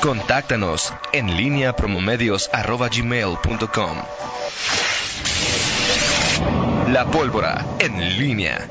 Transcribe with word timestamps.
Contáctanos 0.00 0.92
en 1.12 1.36
línea 1.36 1.76
promomedios.com. 1.76 4.02
La 6.88 7.06
pólvora 7.10 7.66
en 7.78 8.18
línea. 8.18 8.68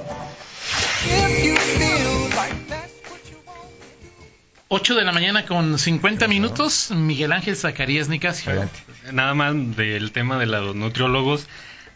8 4.68 4.96
de 4.96 5.04
la 5.04 5.12
mañana 5.12 5.46
con 5.46 5.78
50 5.78 6.28
minutos, 6.28 6.92
Miguel 6.92 7.34
Ángel 7.34 7.58
Zacarías 7.58 8.08
Nicasio. 8.08 8.70
Nada 9.12 9.34
más 9.34 9.54
del 9.76 10.12
tema 10.12 10.40
de 10.40 10.46
los 10.46 10.76
nutriólogos. 10.76 11.48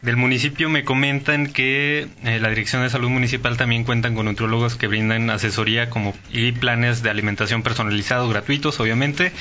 Del 0.01 0.17
municipio 0.17 0.69
me 0.69 0.83
comentan 0.83 1.47
que 1.47 2.07
eh, 2.23 2.39
la 2.39 2.49
Dirección 2.49 2.83
de 2.83 2.89
Salud 2.89 3.09
Municipal 3.09 3.57
también 3.57 3.83
cuentan 3.83 4.13
con 4.13 4.25
nutriólogos 4.25 4.75
que 4.75 4.87
brindan 4.87 5.29
asesoría 5.29 5.89
como 5.89 6.13
y 6.31 6.51
planes 6.51 7.01
de 7.01 7.09
alimentación 7.09 7.63
personalizados 7.63 8.29
gratuitos, 8.29 8.79
obviamente, 8.79 9.31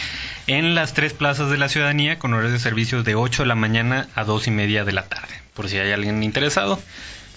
en 0.46 0.75
las 0.75 0.95
tres 0.95 1.12
plazas 1.12 1.50
de 1.50 1.59
la 1.59 1.68
ciudadanía 1.68 2.18
con 2.18 2.32
horarios 2.32 2.53
de 2.53 2.59
servicio 2.61 3.03
de 3.03 3.14
8 3.14 3.43
de 3.43 3.46
la 3.46 3.54
mañana 3.54 4.09
a 4.14 4.25
2 4.25 4.46
y 4.46 4.50
media 4.53 4.85
de 4.85 4.93
la 4.93 5.07
tarde. 5.07 5.35
Por 5.53 5.68
si 5.68 5.76
hay 5.76 5.93
alguien 5.93 6.22
interesado, 6.22 6.81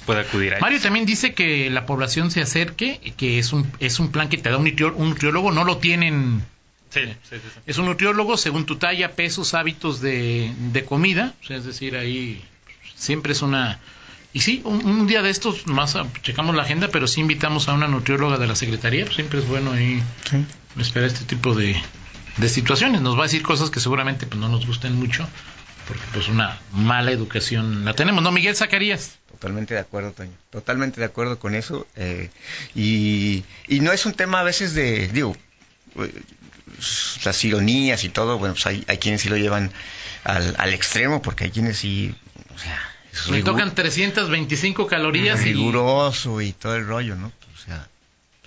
puede 0.05 0.21
acudir 0.21 0.55
a 0.55 0.59
Mario 0.59 0.79
también 0.79 1.05
dice 1.05 1.33
que 1.33 1.69
la 1.69 1.85
población 1.85 2.31
se 2.31 2.41
acerque, 2.41 3.13
que 3.17 3.39
es 3.39 3.51
un, 3.51 3.69
es 3.79 3.99
un 3.99 4.11
plan 4.11 4.29
que 4.29 4.37
te 4.37 4.49
da 4.49 4.57
un, 4.57 4.63
nutriólogo, 4.63 5.51
no 5.51 5.63
lo 5.63 5.77
tienen... 5.77 6.43
Sí, 6.89 7.01
sí, 7.29 7.35
sí, 7.35 7.59
Es 7.65 7.77
un 7.77 7.87
nutriólogo 7.87 8.37
según 8.37 8.65
tu 8.65 8.77
talla, 8.77 9.11
pesos, 9.11 9.53
hábitos 9.53 9.99
de, 9.99 10.53
de 10.71 10.85
comida, 10.85 11.33
o 11.43 11.45
sea, 11.45 11.57
es 11.57 11.65
decir, 11.65 11.97
ahí 11.97 12.41
siempre 12.97 13.33
es 13.33 13.41
una... 13.41 13.79
Y 14.33 14.41
sí, 14.41 14.61
un, 14.65 15.07
día 15.07 15.21
de 15.21 15.29
estos 15.29 15.65
más 15.67 15.97
checamos 16.21 16.55
la 16.55 16.63
agenda, 16.63 16.89
pero 16.89 17.07
sí 17.07 17.21
invitamos 17.21 17.69
a 17.69 17.73
una 17.73 17.87
nutrióloga 17.87 18.37
de 18.37 18.45
la 18.45 18.55
Secretaría, 18.55 19.05
pues 19.05 19.15
siempre 19.15 19.39
es 19.39 19.47
bueno 19.47 19.71
ahí 19.71 20.03
esperar 20.77 21.07
este 21.07 21.25
tipo 21.25 21.55
de, 21.55 21.75
de 22.37 22.49
situaciones. 22.49 23.01
Nos 23.01 23.15
va 23.15 23.21
a 23.21 23.23
decir 23.23 23.41
cosas 23.41 23.69
que 23.69 23.79
seguramente 23.79 24.27
pues, 24.27 24.39
no 24.39 24.49
nos 24.49 24.67
gusten 24.67 24.95
mucho, 24.95 25.27
porque 25.87 26.03
pues 26.13 26.27
una 26.27 26.59
mala 26.71 27.11
educación 27.11 27.85
la 27.85 27.93
tenemos, 27.93 28.21
¿no, 28.21 28.31
Miguel 28.31 28.55
Zacarías? 28.55 29.17
Totalmente 29.31 29.73
de 29.73 29.79
acuerdo, 29.79 30.11
Toño. 30.11 30.31
Totalmente 30.49 30.99
de 30.99 31.05
acuerdo 31.05 31.39
con 31.39 31.55
eso. 31.55 31.87
Eh, 31.95 32.29
y, 32.75 33.43
y, 33.67 33.79
no 33.79 33.91
es 33.91 34.05
un 34.05 34.13
tema 34.13 34.41
a 34.41 34.43
veces 34.43 34.73
de, 34.73 35.07
digo, 35.07 35.35
eh, 35.95 36.11
las 37.23 37.43
ironías 37.43 38.03
y 38.03 38.09
todo, 38.09 38.37
bueno, 38.37 38.55
pues 38.55 38.65
hay, 38.65 38.83
hay 38.87 38.97
quienes 38.97 39.21
sí 39.21 39.29
lo 39.29 39.37
llevan 39.37 39.71
al, 40.23 40.55
al 40.57 40.73
extremo, 40.73 41.21
porque 41.21 41.45
hay 41.45 41.51
quienes 41.51 41.77
sí, 41.77 42.15
o 42.57 42.59
sea... 42.59 42.93
Me 43.31 43.41
tocan 43.41 43.73
325 43.73 44.87
calorías. 44.87 45.41
Riguroso 45.41 46.41
y... 46.41 46.47
y 46.47 46.53
todo 46.53 46.75
el 46.75 46.85
rollo, 46.85 47.15
¿no? 47.15 47.27
O 47.27 47.57
sea, 47.65 47.87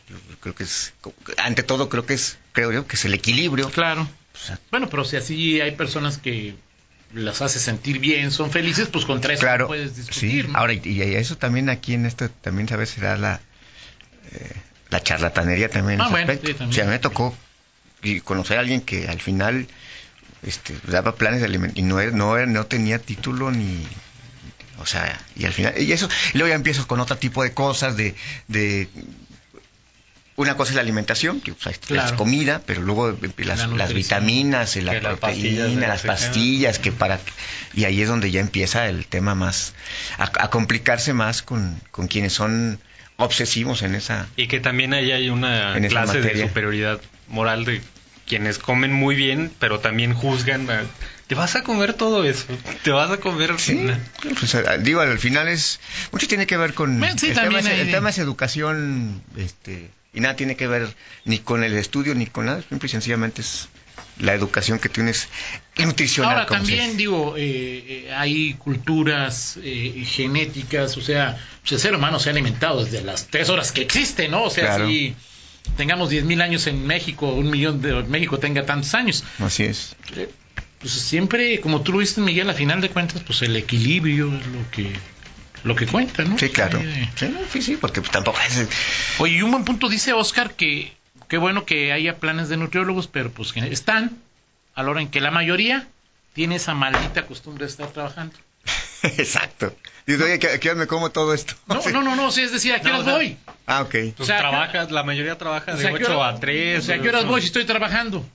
yo 0.08 0.16
creo 0.40 0.54
que 0.54 0.64
es, 0.64 0.92
ante 1.38 1.62
todo 1.62 1.88
creo 1.88 2.06
que 2.06 2.14
es, 2.14 2.38
creo 2.52 2.72
yo, 2.72 2.86
que 2.86 2.96
es 2.96 3.04
el 3.04 3.14
equilibrio. 3.14 3.70
Claro. 3.70 4.08
bueno, 4.70 4.88
pero 4.88 5.04
si 5.04 5.16
así 5.16 5.60
hay 5.60 5.72
personas 5.72 6.18
que 6.18 6.54
las 7.14 7.42
hace 7.42 7.58
sentir 7.58 7.98
bien, 7.98 8.30
son 8.30 8.50
felices, 8.50 8.88
pues 8.88 9.04
contra 9.04 9.34
eso 9.34 9.40
claro, 9.40 9.66
puedes 9.66 9.96
discutir. 9.96 10.46
Sí. 10.46 10.52
Ahora, 10.54 10.72
y, 10.72 11.02
eso 11.02 11.36
también 11.36 11.68
aquí 11.68 11.94
en 11.94 12.06
esto, 12.06 12.30
también 12.30 12.68
sabes, 12.68 12.90
será 12.90 13.16
la, 13.16 13.40
eh, 14.32 14.52
la 14.90 15.02
charlatanería 15.02 15.68
también. 15.68 16.00
Ah, 16.00 16.08
bueno, 16.08 16.32
sí, 16.32 16.54
también. 16.54 16.70
O 16.70 16.72
sea, 16.72 16.84
me 16.86 16.98
tocó 16.98 17.36
conocer 18.24 18.58
a 18.58 18.60
alguien 18.60 18.80
que 18.80 19.08
al 19.08 19.20
final 19.20 19.66
este, 20.42 20.76
daba 20.86 21.14
planes 21.14 21.40
de 21.40 21.46
alimentación 21.46 21.86
y 21.86 21.88
no, 21.88 22.02
no, 22.10 22.46
no 22.46 22.66
tenía 22.66 22.98
título 22.98 23.50
ni, 23.50 23.86
o 24.78 24.86
sea, 24.86 25.18
y 25.36 25.44
al 25.44 25.52
final, 25.52 25.74
y 25.78 25.92
eso, 25.92 26.08
y 26.32 26.38
luego 26.38 26.48
ya 26.48 26.54
empiezo 26.54 26.86
con 26.86 27.00
otro 27.00 27.16
tipo 27.16 27.42
de 27.42 27.52
cosas, 27.52 27.96
de, 27.96 28.14
de 28.48 28.88
una 30.40 30.56
cosa 30.56 30.70
es 30.70 30.76
la 30.76 30.80
alimentación, 30.80 31.42
que 31.42 31.50
es 31.52 32.12
comida, 32.12 32.62
pero 32.64 32.80
luego 32.80 33.16
las, 33.36 33.68
las 33.68 33.92
vitaminas, 33.92 34.74
la 34.76 34.98
proteína, 34.98 35.86
las 35.86 36.02
pastillas, 36.02 36.78
que 36.78 36.92
para 36.92 37.20
y 37.74 37.84
ahí 37.84 38.00
es 38.00 38.08
donde 38.08 38.30
ya 38.30 38.40
empieza 38.40 38.88
el 38.88 39.06
tema 39.06 39.34
más 39.34 39.74
a, 40.16 40.48
complicarse 40.48 41.12
más 41.12 41.42
con, 41.42 41.78
con, 41.90 42.08
quienes 42.08 42.32
son 42.32 42.80
obsesivos 43.16 43.82
en 43.82 43.94
esa 43.94 44.28
y 44.36 44.46
que 44.46 44.60
también 44.60 44.94
ahí 44.94 45.12
hay 45.12 45.28
una 45.28 45.74
clase 45.88 46.22
de 46.22 46.40
superioridad 46.40 47.00
moral 47.28 47.66
de 47.66 47.82
quienes 48.30 48.58
comen 48.60 48.92
muy 48.92 49.16
bien, 49.16 49.50
pero 49.58 49.80
también 49.80 50.14
juzgan 50.14 50.68
te 51.26 51.34
vas 51.34 51.56
a 51.56 51.64
comer 51.64 51.94
todo 51.94 52.22
eso, 52.22 52.46
te 52.84 52.92
vas 52.92 53.10
a 53.10 53.16
comer 53.16 53.58
sí, 53.58 53.88
pues, 54.38 54.56
digo 54.84 55.00
al 55.00 55.18
final 55.18 55.48
es 55.48 55.80
mucho 56.12 56.28
tiene 56.28 56.46
que 56.46 56.56
ver 56.56 56.72
con 56.72 57.02
el, 57.02 57.16
tema 57.16 57.58
es, 57.58 57.66
el 57.66 57.90
tema 57.90 58.10
es 58.10 58.18
educación 58.18 59.20
este 59.36 59.90
y 60.12 60.20
nada 60.20 60.36
tiene 60.36 60.54
que 60.54 60.68
ver 60.68 60.94
ni 61.24 61.40
con 61.40 61.64
el 61.64 61.76
estudio 61.76 62.14
ni 62.14 62.26
con 62.26 62.46
nada, 62.46 62.62
simple 62.68 62.86
y 62.86 62.90
sencillamente 62.90 63.42
es 63.42 63.68
la 64.20 64.32
educación 64.32 64.78
que 64.78 64.88
tienes 64.88 65.28
nutricional. 65.76 66.34
Ahora 66.34 66.46
también 66.46 66.96
digo, 66.96 67.34
eh, 67.36 68.06
eh, 68.06 68.12
hay 68.14 68.54
culturas 68.54 69.58
eh, 69.60 70.04
genéticas, 70.06 70.96
o 70.96 71.00
sea, 71.00 71.36
pues, 71.62 71.72
el 71.72 71.80
ser 71.80 71.96
humano 71.96 72.20
se 72.20 72.28
ha 72.28 72.32
alimentado 72.32 72.84
desde 72.84 73.02
las 73.02 73.26
tres 73.26 73.48
horas 73.48 73.72
que 73.72 73.82
existe, 73.82 74.28
¿no? 74.28 74.44
O 74.44 74.50
sea, 74.50 74.86
si 74.86 75.16
tengamos 75.76 76.10
diez 76.10 76.24
mil 76.24 76.40
años 76.42 76.66
en 76.66 76.86
México, 76.86 77.28
un 77.28 77.50
millón 77.50 77.80
de 77.80 78.02
México 78.04 78.38
tenga 78.38 78.64
tantos 78.66 78.94
años. 78.94 79.24
Así 79.38 79.64
es. 79.64 79.96
pues 80.78 80.92
siempre, 80.92 81.60
como 81.60 81.82
tú 81.82 81.92
lo 81.92 81.98
viste, 81.98 82.20
Miguel, 82.20 82.48
a 82.50 82.54
final 82.54 82.80
de 82.80 82.90
cuentas, 82.90 83.22
pues 83.22 83.42
el 83.42 83.56
equilibrio 83.56 84.34
es 84.34 84.46
lo 84.46 84.70
que 84.70 84.92
lo 85.62 85.76
que 85.76 85.86
cuenta, 85.86 86.24
¿no? 86.24 86.38
Sí, 86.38 86.48
claro. 86.48 86.80
Sí, 87.52 87.60
sí, 87.60 87.76
porque 87.76 88.00
tampoco 88.00 88.38
es... 88.46 88.66
Oye, 89.18 89.34
y 89.34 89.42
un 89.42 89.50
buen 89.50 89.64
punto 89.64 89.88
dice 89.88 90.14
Oscar 90.14 90.54
que 90.54 90.92
qué 91.28 91.38
bueno 91.38 91.64
que 91.64 91.92
haya 91.92 92.16
planes 92.18 92.48
de 92.48 92.56
nutriólogos, 92.56 93.06
pero 93.06 93.30
pues 93.30 93.52
que 93.52 93.60
están 93.60 94.18
a 94.74 94.82
la 94.82 94.90
hora 94.90 95.00
en 95.00 95.08
que 95.08 95.20
la 95.20 95.30
mayoría 95.30 95.86
tiene 96.32 96.56
esa 96.56 96.74
maldita 96.74 97.26
costumbre 97.26 97.66
de 97.66 97.70
estar 97.70 97.88
trabajando. 97.88 98.34
Exacto. 99.18 99.74
Dice, 100.06 100.24
oye, 100.24 100.34
¿a 100.34 100.58
qué 100.58 100.74
me 100.74 100.86
como 100.86 101.10
todo 101.10 101.34
esto? 101.34 101.54
No, 101.66 101.80
no, 101.92 102.02
no, 102.02 102.16
no, 102.16 102.30
sí, 102.30 102.42
es 102.42 102.52
decir, 102.52 102.72
¿a 102.74 102.80
qué 102.80 102.88
horas 102.88 103.04
voy? 103.04 103.36
Ah, 103.66 103.82
ok. 103.82 103.94
o 104.18 104.24
sea, 104.24 104.38
trabajas, 104.38 104.90
la 104.90 105.02
mayoría 105.02 105.38
trabaja 105.38 105.74
de 105.74 105.90
8 105.90 106.24
a 106.24 106.40
3. 106.40 106.78
O 106.78 106.82
sea, 106.82 106.96
¿a 106.96 107.00
qué 107.00 107.08
horas 107.08 107.26
voy 107.26 107.40
si 107.40 107.48
estoy 107.48 107.64
trabajando? 107.64 108.26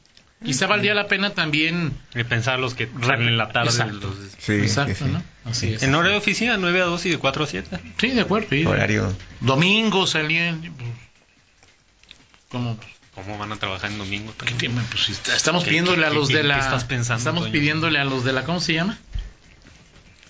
Quizá 0.44 0.68
valdría 0.68 0.94
la 0.94 1.08
pena 1.08 1.32
también... 1.32 1.98
Y 2.14 2.24
pensar 2.24 2.60
los 2.60 2.76
que 2.76 2.88
salen 3.02 3.30
en 3.30 3.38
la 3.38 3.50
tarde. 3.50 3.70
Exacto, 3.70 4.14
sí, 4.38 4.54
Exacto 4.54 5.08
¿no? 5.08 5.24
Así 5.46 5.74
es. 5.74 5.84
En 5.84 5.96
hora 5.96 6.10
de 6.10 6.18
oficina, 6.18 6.58
9 6.58 6.82
a 6.82 6.86
2 6.86 7.06
y 7.06 7.10
de 7.12 7.18
4 7.18 7.44
a 7.44 7.48
7. 7.48 7.80
Sí, 7.98 8.10
de 8.10 8.22
acuerdo. 8.22 8.48
Sí. 8.50 8.66
Horario. 8.66 9.16
Domingo 9.40 10.06
salían... 10.06 10.62
Pues, 10.62 10.90
¿Cómo? 12.50 12.78
¿Cómo 13.16 13.38
van 13.38 13.54
a 13.54 13.56
trabajar 13.56 13.90
en 13.90 13.98
domingo? 13.98 14.34
Pues, 14.38 15.10
estamos 15.30 15.64
pidiéndole 15.64 16.06
a 16.06 16.10
los 16.10 16.28
de 16.28 16.44
la... 16.44 16.60
estás 16.60 16.84
pensando, 16.84 17.18
estamos 17.18 17.50
pidiéndole 17.50 17.98
a 17.98 18.06
los 18.06 18.24
de 18.24 18.34
la... 18.34 18.44
¿Cómo 18.44 18.60
se 18.60 18.74
llama? 18.74 19.00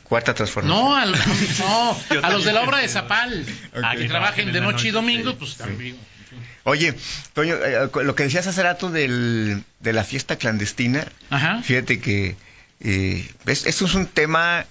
Cuarta 0.08 0.34
transformación. 0.34 0.86
No, 0.86 0.96
al, 0.96 1.12
no 1.12 1.98
a 2.24 2.30
los 2.30 2.46
de 2.46 2.54
la 2.54 2.62
obra 2.62 2.78
de 2.78 2.88
Zapal. 2.88 3.46
A 3.84 3.96
que 3.96 4.08
trabajen 4.08 4.52
de 4.52 4.62
noche 4.62 4.90
y 4.90 4.92
domingo, 4.92 5.36
pues 5.36 5.56
también... 5.56 5.98
Oye, 6.64 6.96
Toño, 7.34 7.56
eh, 7.56 7.90
lo 8.04 8.16
que 8.16 8.24
decías 8.24 8.48
hace 8.48 8.64
rato 8.64 8.90
del, 8.90 9.64
de 9.80 9.94
la 9.94 10.04
fiesta 10.04 10.38
clandestina, 10.38 11.06
fíjate 11.64 12.00
que 12.00 12.36
eh, 12.80 13.28
esto 13.46 13.86
es 13.86 13.94
un 13.94 14.08
tema 14.08 14.66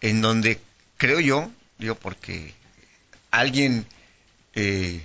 en 0.00 0.20
donde 0.20 0.60
creo 0.96 1.20
yo, 1.20 1.50
digo 1.78 1.96
porque 1.96 2.54
alguien 3.32 3.86
eh, 4.54 5.00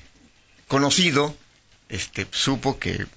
conocido 0.67 1.35
este, 1.89 2.27
supo 2.31 2.77
que, 2.77 3.07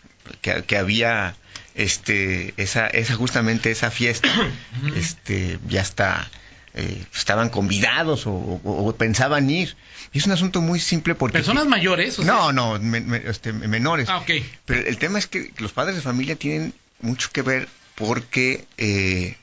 que, 0.40 0.76
había 0.76 1.34
este, 1.74 2.54
esa, 2.56 2.86
esa, 2.86 3.14
justamente 3.14 3.70
esa 3.70 3.90
fiesta, 3.90 4.30
este, 4.96 5.58
ya 5.68 5.82
está 5.82 6.30
eh, 6.74 7.04
estaban 7.14 7.48
convidados 7.48 8.24
o, 8.26 8.94
pensaban 8.96 9.50
ir. 9.50 9.76
Y 10.12 10.18
es 10.18 10.26
un 10.26 10.32
asunto 10.32 10.60
muy 10.60 10.80
simple 10.80 11.14
porque... 11.14 11.38
¿Personas 11.38 11.66
mayores? 11.66 12.18
no, 12.20 12.52
no, 12.52 12.76
este, 13.24 13.52
menores. 13.52 14.08
Ah, 14.08 14.18
ok. 14.18 14.30
Pero 14.64 14.86
el 14.86 14.98
tema 14.98 15.18
es 15.18 15.26
que 15.26 15.52
los 15.58 15.72
padres 15.72 15.96
de 15.96 16.02
familia 16.02 16.36
tienen 16.36 16.74
mucho 17.00 17.30
que 17.32 17.42
ver 17.42 17.68
porque 17.94 18.64
eh, 18.78 19.36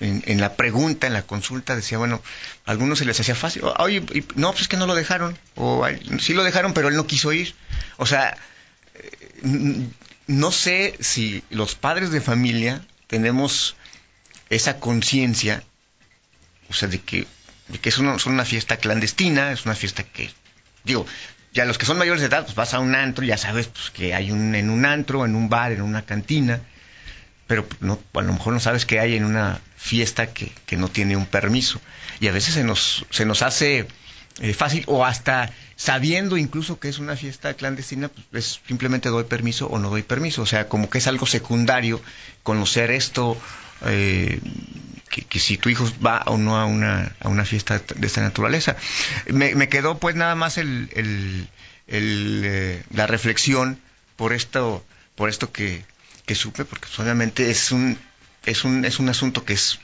en, 0.00 0.40
la 0.40 0.56
pregunta, 0.56 1.06
en 1.06 1.12
la 1.12 1.22
consulta, 1.22 1.76
decía, 1.76 1.98
bueno, 1.98 2.22
a 2.64 2.70
algunos 2.70 2.98
se 2.98 3.04
les 3.04 3.20
hacía 3.20 3.34
fácil. 3.34 3.62
Oye, 3.78 4.02
no, 4.34 4.50
pues 4.50 4.62
es 4.62 4.68
que 4.68 4.76
no 4.76 4.86
lo 4.86 4.94
dejaron. 4.94 5.38
O 5.54 5.86
sí 6.18 6.34
lo 6.34 6.44
dejaron, 6.44 6.72
pero 6.72 6.88
él 6.88 6.96
no 6.96 7.06
quiso 7.06 7.32
ir. 7.32 7.54
O 7.98 8.06
sea, 8.06 8.36
eh, 8.94 9.86
no 10.26 10.50
sé 10.50 10.96
si 11.00 11.44
los 11.50 11.74
padres 11.74 12.10
de 12.10 12.20
familia 12.20 12.84
tenemos 13.06 13.76
esa 14.50 14.80
conciencia 14.80 15.62
o 16.72 16.74
sea, 16.74 16.88
de 16.88 17.00
que, 17.00 17.26
que 17.80 17.88
es 17.88 17.98
una, 17.98 18.16
una 18.26 18.44
fiesta 18.44 18.78
clandestina, 18.78 19.52
es 19.52 19.66
una 19.66 19.74
fiesta 19.74 20.02
que, 20.02 20.30
digo, 20.84 21.06
ya 21.52 21.66
los 21.66 21.76
que 21.76 21.84
son 21.84 21.98
mayores 21.98 22.22
de 22.22 22.28
edad, 22.28 22.44
pues 22.44 22.54
vas 22.54 22.72
a 22.72 22.80
un 22.80 22.94
antro, 22.94 23.24
ya 23.24 23.36
sabes 23.36 23.66
pues, 23.66 23.90
que 23.90 24.14
hay 24.14 24.30
un, 24.30 24.54
en 24.54 24.70
un 24.70 24.86
antro, 24.86 25.26
en 25.26 25.36
un 25.36 25.50
bar, 25.50 25.72
en 25.72 25.82
una 25.82 26.02
cantina, 26.02 26.60
pero 27.46 27.68
no, 27.80 28.00
a 28.14 28.22
lo 28.22 28.32
mejor 28.32 28.54
no 28.54 28.60
sabes 28.60 28.86
qué 28.86 29.00
hay 29.00 29.16
en 29.16 29.24
una 29.24 29.60
fiesta 29.76 30.32
que, 30.32 30.50
que 30.64 30.78
no 30.78 30.88
tiene 30.88 31.14
un 31.14 31.26
permiso. 31.26 31.78
Y 32.20 32.28
a 32.28 32.32
veces 32.32 32.54
se 32.54 32.64
nos, 32.64 33.04
se 33.10 33.26
nos 33.26 33.42
hace 33.42 33.86
eh, 34.40 34.54
fácil 34.54 34.84
o 34.86 35.04
hasta 35.04 35.50
sabiendo 35.76 36.38
incluso 36.38 36.80
que 36.80 36.88
es 36.88 36.98
una 36.98 37.16
fiesta 37.16 37.52
clandestina, 37.54 38.08
pues 38.08 38.26
es, 38.32 38.60
simplemente 38.66 39.10
doy 39.10 39.24
permiso 39.24 39.66
o 39.66 39.78
no 39.78 39.90
doy 39.90 40.02
permiso. 40.02 40.40
O 40.40 40.46
sea, 40.46 40.68
como 40.68 40.88
que 40.88 40.98
es 40.98 41.06
algo 41.06 41.26
secundario 41.26 42.00
conocer 42.42 42.90
esto, 42.90 43.36
eh, 43.84 44.40
que, 45.20 45.38
si 45.38 45.58
tu 45.58 45.68
hijo 45.68 45.88
va 46.04 46.22
o 46.26 46.38
no 46.38 46.58
a 46.58 46.64
una, 46.64 47.14
a 47.20 47.28
una 47.28 47.44
fiesta 47.44 47.80
de 47.94 48.06
esta 48.06 48.22
naturaleza. 48.22 48.76
Me, 49.26 49.68
quedó 49.68 49.98
pues 49.98 50.16
nada 50.16 50.34
más 50.34 50.56
el, 50.56 50.88
el, 50.94 51.48
el 51.86 52.82
la 52.90 53.06
reflexión 53.06 53.78
por 54.16 54.32
esto, 54.32 54.84
por 55.14 55.28
esto 55.28 55.52
que, 55.52 55.84
que 56.24 56.34
supe, 56.34 56.64
porque 56.64 56.86
pues, 56.86 56.98
obviamente 56.98 57.50
es 57.50 57.72
un, 57.72 57.98
es 58.46 58.64
un, 58.64 58.84
es 58.84 58.98
un 58.98 59.08
asunto 59.10 59.44
que 59.44 59.52
es 59.52 59.78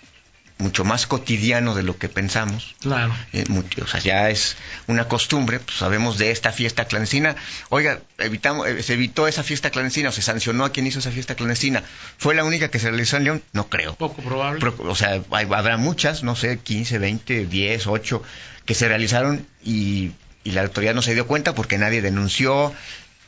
mucho 0.59 0.85
más 0.85 1.07
cotidiano 1.07 1.75
de 1.75 1.85
lo 1.85 1.97
que 1.97 2.09
pensamos. 2.09 2.75
Claro. 2.81 3.15
Eh, 3.33 3.45
o 3.81 3.87
sea, 3.87 4.01
ya 4.01 4.29
es 4.29 4.57
una 4.89 5.07
costumbre, 5.07 5.61
pues 5.61 5.79
sabemos 5.79 6.19
de 6.19 6.33
esta 6.33 6.53
fiesta 6.53 6.87
clandestina. 6.87 7.37
Oiga, 7.69 8.01
evitamos, 8.19 8.67
eh, 8.67 8.83
se 8.83 8.95
evitó 8.95 9.29
esa 9.29 9.45
fiesta 9.45 9.71
clandestina 9.71 10.09
o 10.09 10.13
se 10.13 10.23
sancionó 10.23 10.65
a 10.65 10.73
quien 10.73 10.87
hizo 10.87 10.99
esa 10.99 11.13
fiesta 11.13 11.37
clandestina. 11.37 11.85
¿Fue 12.19 12.35
la 12.35 12.45
única 12.45 12.71
que 12.71 12.81
se 12.81 12.91
realizó 12.91 13.17
en 13.17 13.25
León? 13.25 13.43
No 13.53 13.69
creo. 13.69 13.95
Poco 13.95 14.21
probable. 14.21 14.67
o 14.79 14.95
sea, 14.97 15.23
habrá 15.31 15.77
muchas, 15.77 16.25
no 16.25 16.35
sé, 16.35 16.59
15, 16.59 16.99
20, 16.99 17.47
10, 17.47 17.87
8, 17.87 18.23
que 18.65 18.75
se 18.75 18.89
realizaron 18.89 19.47
y, 19.65 20.11
y 20.43 20.51
la 20.51 20.63
autoridad 20.63 20.95
no 20.95 21.03
se 21.03 21.15
dio 21.15 21.27
cuenta 21.27 21.55
porque 21.55 21.79
nadie 21.79 22.03
denunció. 22.03 22.75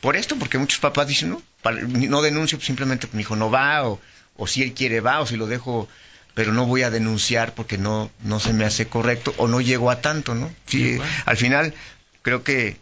Por 0.01 0.15
esto, 0.15 0.35
porque 0.37 0.57
muchos 0.57 0.79
papás 0.79 1.07
dicen, 1.07 1.29
no, 1.29 1.41
no 1.63 2.21
denuncio, 2.21 2.57
pues 2.57 2.65
simplemente 2.65 3.07
mi 3.13 3.21
hijo 3.21 3.35
no 3.35 3.51
va, 3.51 3.87
o, 3.87 4.01
o 4.35 4.47
si 4.47 4.63
él 4.63 4.73
quiere 4.73 4.99
va, 4.99 5.21
o 5.21 5.27
si 5.27 5.37
lo 5.37 5.45
dejo 5.45 5.87
pero 6.33 6.53
no 6.53 6.65
voy 6.65 6.83
a 6.83 6.89
denunciar 6.89 7.53
porque 7.53 7.77
no, 7.77 8.09
no 8.23 8.39
se 8.39 8.53
me 8.53 8.65
hace 8.65 8.87
correcto 8.87 9.33
o 9.37 9.47
no 9.47 9.61
llego 9.61 9.91
a 9.91 10.01
tanto, 10.01 10.35
¿no? 10.35 10.51
Sí, 10.65 10.97
al 11.25 11.37
final 11.37 11.73
creo 12.21 12.43
que, 12.43 12.77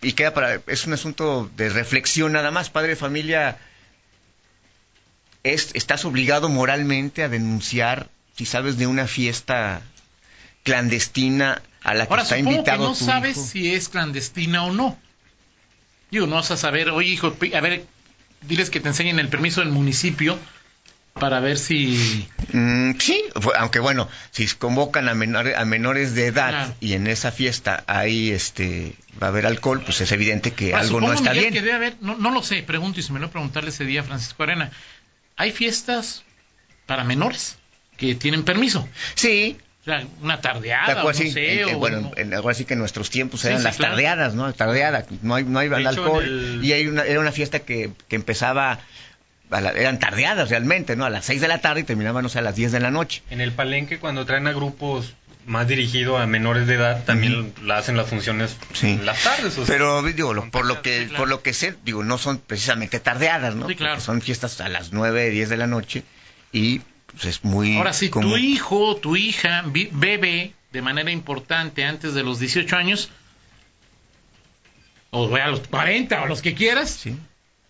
y 0.00 0.12
queda 0.12 0.34
para, 0.34 0.60
es 0.66 0.86
un 0.86 0.92
asunto 0.92 1.50
de 1.56 1.68
reflexión 1.68 2.32
nada 2.32 2.50
más, 2.50 2.70
padre 2.70 2.90
de 2.90 2.96
familia, 2.96 3.58
es, 5.44 5.70
estás 5.74 6.04
obligado 6.04 6.48
moralmente 6.48 7.22
a 7.22 7.28
denunciar 7.28 8.08
si 8.36 8.46
sabes 8.46 8.78
de 8.78 8.86
una 8.86 9.06
fiesta 9.06 9.82
clandestina 10.64 11.62
a 11.82 11.94
la 11.94 12.06
que 12.06 12.14
está 12.14 12.38
invitado 12.38 12.78
que 12.78 12.88
no 12.88 12.94
sabes 12.94 13.36
si 13.50 13.74
es 13.74 13.88
clandestina 13.88 14.64
o 14.64 14.72
no. 14.72 14.98
Digo, 16.10 16.26
no 16.26 16.36
vas 16.36 16.50
a 16.50 16.56
saber, 16.56 16.90
oye 16.90 17.10
hijo, 17.10 17.34
a 17.54 17.60
ver, 17.60 17.86
diles 18.42 18.70
que 18.70 18.80
te 18.80 18.88
enseñen 18.88 19.18
el 19.18 19.28
permiso 19.28 19.60
del 19.60 19.70
municipio 19.70 20.38
para 21.14 21.40
ver 21.40 21.58
si... 21.58 22.26
Mm, 22.52 22.92
sí, 22.98 23.22
aunque 23.56 23.78
bueno, 23.78 24.08
si 24.30 24.46
convocan 24.48 25.08
a, 25.08 25.14
menores, 25.14 25.56
a 25.56 25.64
menores 25.64 26.14
de 26.14 26.26
edad 26.26 26.74
y 26.80 26.94
en 26.94 27.06
esa 27.06 27.30
fiesta 27.30 27.84
hay 27.86 28.30
este 28.30 28.94
va 29.22 29.26
a 29.26 29.30
haber 29.30 29.46
alcohol, 29.46 29.82
pues 29.84 30.00
es 30.00 30.10
evidente 30.12 30.52
que 30.52 30.74
algo 30.74 31.00
no 31.00 31.12
está 31.12 31.32
bien. 31.32 31.52
Que 31.52 31.62
debe 31.62 31.94
no, 32.00 32.16
no, 32.16 32.30
lo 32.30 32.42
sé, 32.42 32.62
pregunto 32.62 33.00
y 33.00 33.02
se 33.02 33.12
me 33.12 33.20
lo 33.20 33.30
preguntarle 33.30 33.70
ese 33.70 33.84
día 33.84 34.02
Francisco 34.02 34.42
Arena. 34.42 34.70
¿Hay 35.36 35.52
fiestas 35.52 36.24
para 36.86 37.04
menores 37.04 37.58
que 37.96 38.14
tienen 38.14 38.42
permiso? 38.42 38.88
Sí, 39.14 39.58
una 40.20 40.40
tardeada, 40.40 41.02
no 41.02 41.12
sé, 41.12 41.74
bueno, 41.74 42.12
en, 42.16 42.32
algo 42.32 42.48
así 42.50 42.64
que 42.64 42.74
en 42.74 42.78
nuestros 42.78 43.10
tiempos 43.10 43.44
eran 43.44 43.64
las 43.64 43.78
tardeadas, 43.78 44.34
¿no? 44.34 44.52
Tardeada, 44.52 45.04
no 45.22 45.34
hay, 45.34 45.44
no 45.44 45.58
hay 45.58 45.68
alcohol. 45.84 46.60
Y 46.62 46.72
hay 46.72 46.86
una, 46.86 47.02
era 47.02 47.18
una 47.18 47.32
fiesta 47.32 47.60
que, 47.60 47.90
que 48.06 48.14
empezaba 48.14 48.78
eran 49.58 49.98
tardeadas 49.98 50.50
realmente, 50.50 50.96
¿no? 50.96 51.04
A 51.04 51.10
las 51.10 51.24
6 51.26 51.40
de 51.40 51.48
la 51.48 51.60
tarde 51.60 51.80
y 51.80 51.84
terminaban, 51.84 52.24
o 52.24 52.28
sea, 52.28 52.40
a 52.40 52.44
las 52.44 52.56
10 52.56 52.72
de 52.72 52.80
la 52.80 52.90
noche. 52.90 53.22
En 53.30 53.40
el 53.40 53.52
palenque, 53.52 53.98
cuando 53.98 54.24
traen 54.24 54.46
a 54.46 54.52
grupos 54.52 55.14
más 55.44 55.66
dirigidos 55.66 56.20
a 56.20 56.26
menores 56.26 56.66
de 56.66 56.74
edad, 56.74 57.04
también 57.04 57.52
la 57.64 57.78
hacen 57.78 57.96
las 57.96 58.08
funciones 58.08 58.56
en 58.82 59.04
las 59.04 59.22
tardes. 59.22 59.58
Pero, 59.66 60.02
digo, 60.02 60.34
por, 60.50 60.66
lo 60.66 60.82
que, 60.82 61.10
por 61.16 61.28
lo 61.28 61.42
que 61.42 61.52
sé, 61.52 61.74
digo, 61.84 62.04
no 62.04 62.18
son 62.18 62.38
precisamente 62.38 63.00
tardeadas, 63.00 63.54
¿no? 63.54 63.66
claro. 63.66 64.00
son 64.00 64.20
fiestas 64.20 64.60
a 64.60 64.68
las 64.68 64.92
9, 64.92 65.30
10 65.30 65.48
de 65.48 65.56
la 65.56 65.66
noche 65.66 66.04
y 66.52 66.80
pues, 67.06 67.24
es 67.24 67.44
muy... 67.44 67.76
Ahora, 67.76 67.92
si 67.92 68.08
tu 68.08 68.36
hijo, 68.36 68.96
tu 68.96 69.16
hija 69.16 69.64
bebe 69.66 70.54
de 70.72 70.82
manera 70.82 71.10
importante 71.10 71.84
antes 71.84 72.14
de 72.14 72.22
los 72.22 72.38
18 72.38 72.76
años, 72.76 73.10
o 75.10 75.34
a 75.34 75.46
los 75.48 75.66
40 75.66 76.22
o 76.22 76.26
los 76.26 76.40
que 76.40 76.54
quieras, 76.54 76.90
sí 76.90 77.18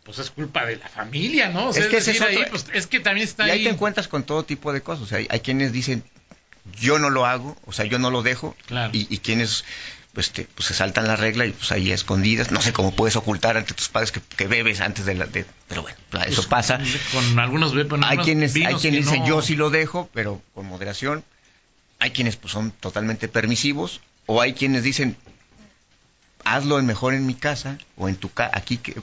pues 0.04 0.18
es 0.18 0.30
culpa 0.30 0.66
de 0.66 0.76
la 0.76 0.88
familia, 0.88 1.48
¿no? 1.48 1.70
es, 1.70 1.86
que 1.86 1.98
es, 1.98 2.20
ahí, 2.20 2.38
pues, 2.50 2.66
es 2.72 2.86
que 2.86 3.00
también 3.00 3.26
está 3.26 3.46
y 3.46 3.50
ahí. 3.50 3.64
te 3.64 3.70
encuentras 3.70 4.08
con 4.08 4.24
todo 4.24 4.44
tipo 4.44 4.72
de 4.72 4.82
cosas. 4.82 5.04
O 5.04 5.06
sea, 5.06 5.18
hay, 5.18 5.40
quienes 5.40 5.72
dicen, 5.72 6.02
yo 6.78 6.98
no 6.98 7.08
lo 7.08 7.24
hago, 7.24 7.56
o 7.66 7.72
sea, 7.72 7.84
yo 7.84 7.98
no 7.98 8.10
lo 8.10 8.22
dejo. 8.22 8.56
Claro. 8.66 8.90
Y, 8.92 9.18
quienes 9.18 9.64
pues, 10.12 10.32
te, 10.32 10.44
pues 10.44 10.66
se 10.66 10.74
saltan 10.74 11.06
la 11.06 11.14
regla 11.14 11.46
y 11.46 11.52
pues 11.52 11.70
ahí 11.70 11.92
escondidas. 11.92 12.50
No 12.50 12.60
sé 12.60 12.72
cómo 12.72 12.94
puedes 12.94 13.14
ocultar 13.14 13.56
ante 13.56 13.74
tus 13.74 13.88
padres 13.88 14.10
que, 14.10 14.46
bebes 14.48 14.80
antes 14.80 15.04
de 15.04 15.14
la... 15.14 15.26
De, 15.26 15.46
pero 15.68 15.82
bueno, 15.82 15.96
eso 16.26 16.36
pues, 16.36 16.46
pasa. 16.46 16.80
Con 17.12 17.38
algunos 17.38 17.72
bebes... 17.72 18.00
hay 18.04 18.18
quienes, 18.18 18.56
hay 18.56 18.74
quienes 18.74 19.06
dicen, 19.06 19.24
yo 19.24 19.40
sí 19.40 19.54
lo 19.54 19.70
dejo, 19.70 20.10
pero 20.12 20.42
con 20.54 20.66
moderación. 20.66 21.24
Hay 22.00 22.10
quienes 22.10 22.34
pues 22.34 22.52
son 22.52 22.72
totalmente 22.72 23.28
permisivos. 23.28 24.00
O 24.26 24.40
hay 24.40 24.54
quienes 24.54 24.82
dicen, 24.82 25.16
hazlo 26.44 26.82
mejor 26.82 27.14
en 27.14 27.26
mi 27.26 27.34
casa 27.34 27.78
o 27.96 28.08
en 28.08 28.16
tu 28.16 28.32
casa, 28.32 28.50
aquí 28.54 28.78
que 28.78 28.94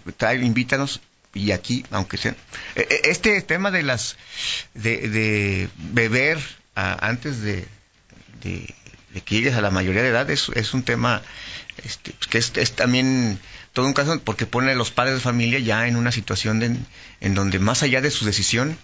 invítanos 0.41 1.01
y 1.33 1.51
aquí, 1.51 1.85
aunque 1.91 2.17
sea... 2.17 2.35
E, 2.75 2.81
e, 2.81 3.09
este 3.09 3.41
tema 3.41 3.71
de 3.71 3.83
las... 3.83 4.17
de, 4.73 5.69
beber 5.77 6.39
antes 6.75 7.41
de, 7.41 7.67
de, 8.41 8.73
que 9.25 9.35
llegues 9.35 9.55
a 9.55 9.61
la 9.61 9.69
mayoría 9.69 10.01
de 10.01 10.09
edad 10.09 10.29
es, 10.29 10.49
es 10.55 10.73
un 10.73 10.83
tema 10.83 11.21
este, 11.83 12.13
que 12.29 12.37
es, 12.37 12.53
es, 12.55 12.73
también 12.73 13.39
todo 13.73 13.85
un 13.85 13.93
caso 13.93 14.19
porque 14.21 14.45
pone 14.45 14.71
a 14.71 14.75
los 14.75 14.91
padres 14.91 15.15
de 15.15 15.21
familia 15.21 15.59
ya 15.59 15.87
en 15.87 15.97
una 15.97 16.11
situación 16.11 16.85
en 17.19 17.35
donde 17.35 17.59
más 17.59 17.83
allá 17.83 17.99
de 18.01 18.11
su 18.11 18.25
decisión 18.25 18.77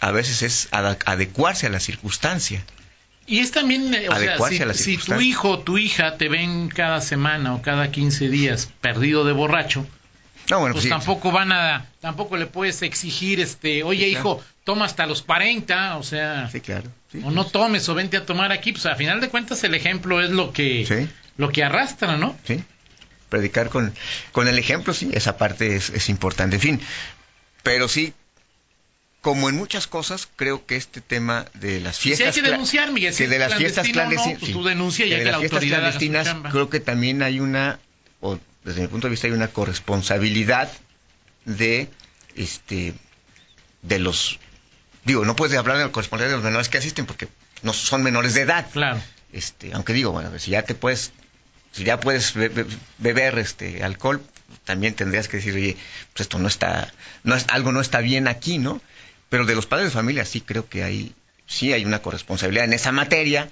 a 0.00 0.10
veces 0.10 0.42
es 0.42 0.68
adecuarse 0.70 1.66
a 1.66 1.70
la 1.70 1.80
circunstancia. 1.80 2.64
Y 3.26 3.40
es 3.40 3.50
también, 3.50 3.92
eh, 3.92 4.08
o 4.08 4.16
sea, 4.16 4.38
si, 4.74 4.74
si, 4.74 4.98
tu 4.98 5.20
hijo 5.20 5.50
o 5.50 5.58
tu 5.58 5.78
hija 5.78 6.16
te 6.16 6.28
ven 6.28 6.68
cada 6.68 7.00
semana 7.00 7.54
o 7.54 7.62
cada 7.62 7.90
15 7.90 8.28
días 8.28 8.68
perdido 8.80 9.24
de 9.24 9.32
borracho, 9.32 9.86
no, 10.50 10.60
bueno, 10.60 10.74
pues 10.74 10.88
tampoco 10.88 11.32
van 11.32 11.50
a, 11.50 11.86
tampoco 12.00 12.36
le 12.36 12.46
puedes 12.46 12.82
exigir, 12.82 13.40
este, 13.40 13.82
oye 13.82 14.08
hijo, 14.08 14.42
toma 14.62 14.84
hasta 14.84 15.06
los 15.06 15.22
40, 15.22 15.96
o 15.96 16.02
sea, 16.04 16.48
sí, 16.50 16.60
claro, 16.60 16.88
o 17.24 17.30
no 17.32 17.44
tomes 17.46 17.88
o 17.88 17.94
vente 17.94 18.16
a 18.16 18.24
tomar 18.24 18.52
aquí, 18.52 18.72
pues 18.72 18.86
a 18.86 18.94
final 18.94 19.20
de 19.20 19.28
cuentas 19.28 19.64
el 19.64 19.74
ejemplo 19.74 20.22
es 20.22 20.30
lo 20.30 20.52
que, 20.52 21.08
lo 21.36 21.50
que 21.50 21.64
arrastra, 21.64 22.16
¿no? 22.16 22.36
Sí, 22.44 22.62
predicar 23.28 23.70
con, 23.70 23.92
con 24.30 24.46
el 24.46 24.58
ejemplo, 24.58 24.94
sí, 24.94 25.10
esa 25.12 25.36
parte 25.36 25.74
es, 25.74 25.90
es 25.90 26.08
importante, 26.08 26.56
en 26.56 26.62
fin, 26.62 26.80
pero 27.64 27.88
sí, 27.88 28.14
como 29.26 29.48
en 29.48 29.56
muchas 29.56 29.88
cosas, 29.88 30.28
creo 30.36 30.66
que 30.66 30.76
este 30.76 31.00
tema 31.00 31.46
de 31.54 31.80
las 31.80 31.98
fiestas. 31.98 32.32
Sí 32.32 32.38
hay 32.38 32.44
que 32.44 32.48
denunciar, 32.52 32.92
Miguel. 32.92 33.12
Que 33.12 33.26
de 33.26 33.40
las 33.40 33.56
fiestas 33.56 33.88
clandestinas. 33.88 34.34
No, 34.34 34.38
pues 34.38 34.52
tú 34.52 34.62
denuncia 34.62 35.04
ya 35.04 35.18
que, 35.18 35.24
la 35.24 35.34
autoridad 35.38 35.78
clandestinas, 35.78 36.32
creo 36.52 36.70
que 36.70 36.78
también 36.78 37.24
hay 37.24 37.40
una, 37.40 37.80
o 38.20 38.38
desde 38.62 38.82
mi 38.82 38.86
punto 38.86 39.08
de 39.08 39.10
vista 39.10 39.26
hay 39.26 39.32
una 39.32 39.48
corresponsabilidad 39.48 40.70
de 41.44 41.88
este 42.36 42.94
de 43.82 43.98
los 43.98 44.38
digo 45.04 45.24
no 45.24 45.34
puedes 45.34 45.58
hablar 45.58 45.76
de 45.78 45.86
la 45.86 45.90
corresponsabilidad 45.90 46.36
de 46.36 46.42
los 46.42 46.44
menores 46.44 46.68
que 46.68 46.78
asisten 46.78 47.04
porque 47.04 47.26
no 47.62 47.72
son 47.72 48.04
menores 48.04 48.34
de 48.34 48.42
edad 48.42 48.66
claro 48.72 49.00
este 49.32 49.72
aunque 49.72 49.92
digo 49.92 50.12
bueno 50.12 50.38
si 50.38 50.52
ya 50.52 50.62
te 50.62 50.76
puedes 50.76 51.10
si 51.72 51.82
ya 51.82 51.98
puedes 51.98 52.34
beber 52.98 53.38
este 53.38 53.82
alcohol 53.82 54.22
también 54.64 54.94
tendrías 54.94 55.26
que 55.26 55.38
decir 55.38 55.54
oye 55.54 55.76
pues 56.12 56.22
esto 56.22 56.38
no 56.38 56.46
está 56.46 56.92
no 57.24 57.34
es 57.34 57.44
algo 57.48 57.72
no 57.72 57.80
está 57.80 58.00
bien 58.00 58.28
aquí 58.28 58.58
no 58.58 58.80
pero 59.28 59.44
de 59.44 59.54
los 59.54 59.66
padres 59.66 59.88
de 59.88 59.94
familia 59.94 60.24
sí 60.24 60.40
creo 60.40 60.68
que 60.68 60.84
hay 60.84 61.14
sí 61.46 61.72
hay 61.72 61.84
una 61.84 62.02
corresponsabilidad 62.02 62.64
en 62.64 62.72
esa 62.72 62.92
materia 62.92 63.48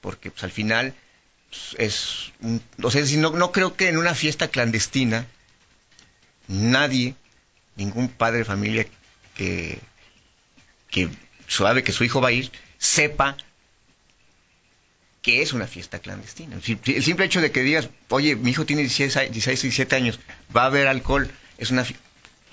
porque 0.00 0.30
pues 0.30 0.44
al 0.44 0.50
final 0.50 0.94
es 1.78 2.32
o 2.82 2.90
sea, 2.90 3.02
no, 3.18 3.30
no 3.30 3.52
creo 3.52 3.76
que 3.76 3.88
en 3.88 3.98
una 3.98 4.14
fiesta 4.14 4.48
clandestina 4.48 5.26
nadie, 6.50 7.14
ningún 7.76 8.08
padre 8.08 8.38
de 8.38 8.44
familia 8.44 8.86
que, 9.36 9.78
que 10.90 11.08
sabe 11.48 11.82
que 11.82 11.92
su 11.92 12.04
hijo 12.04 12.20
va 12.20 12.28
a 12.28 12.32
ir, 12.32 12.50
sepa 12.78 13.36
que 15.22 15.42
es 15.42 15.52
una 15.52 15.66
fiesta 15.66 15.98
clandestina. 15.98 16.56
El 16.56 17.02
simple 17.02 17.26
hecho 17.26 17.40
de 17.40 17.52
que 17.52 17.62
digas, 17.62 17.88
oye, 18.08 18.36
mi 18.36 18.50
hijo 18.50 18.66
tiene 18.66 18.82
16, 18.82 19.32
16 19.32 19.62
17 19.62 19.96
años, 19.96 20.18
va 20.54 20.62
a 20.62 20.66
haber 20.66 20.88
alcohol, 20.88 21.30
es 21.58 21.70
una 21.70 21.84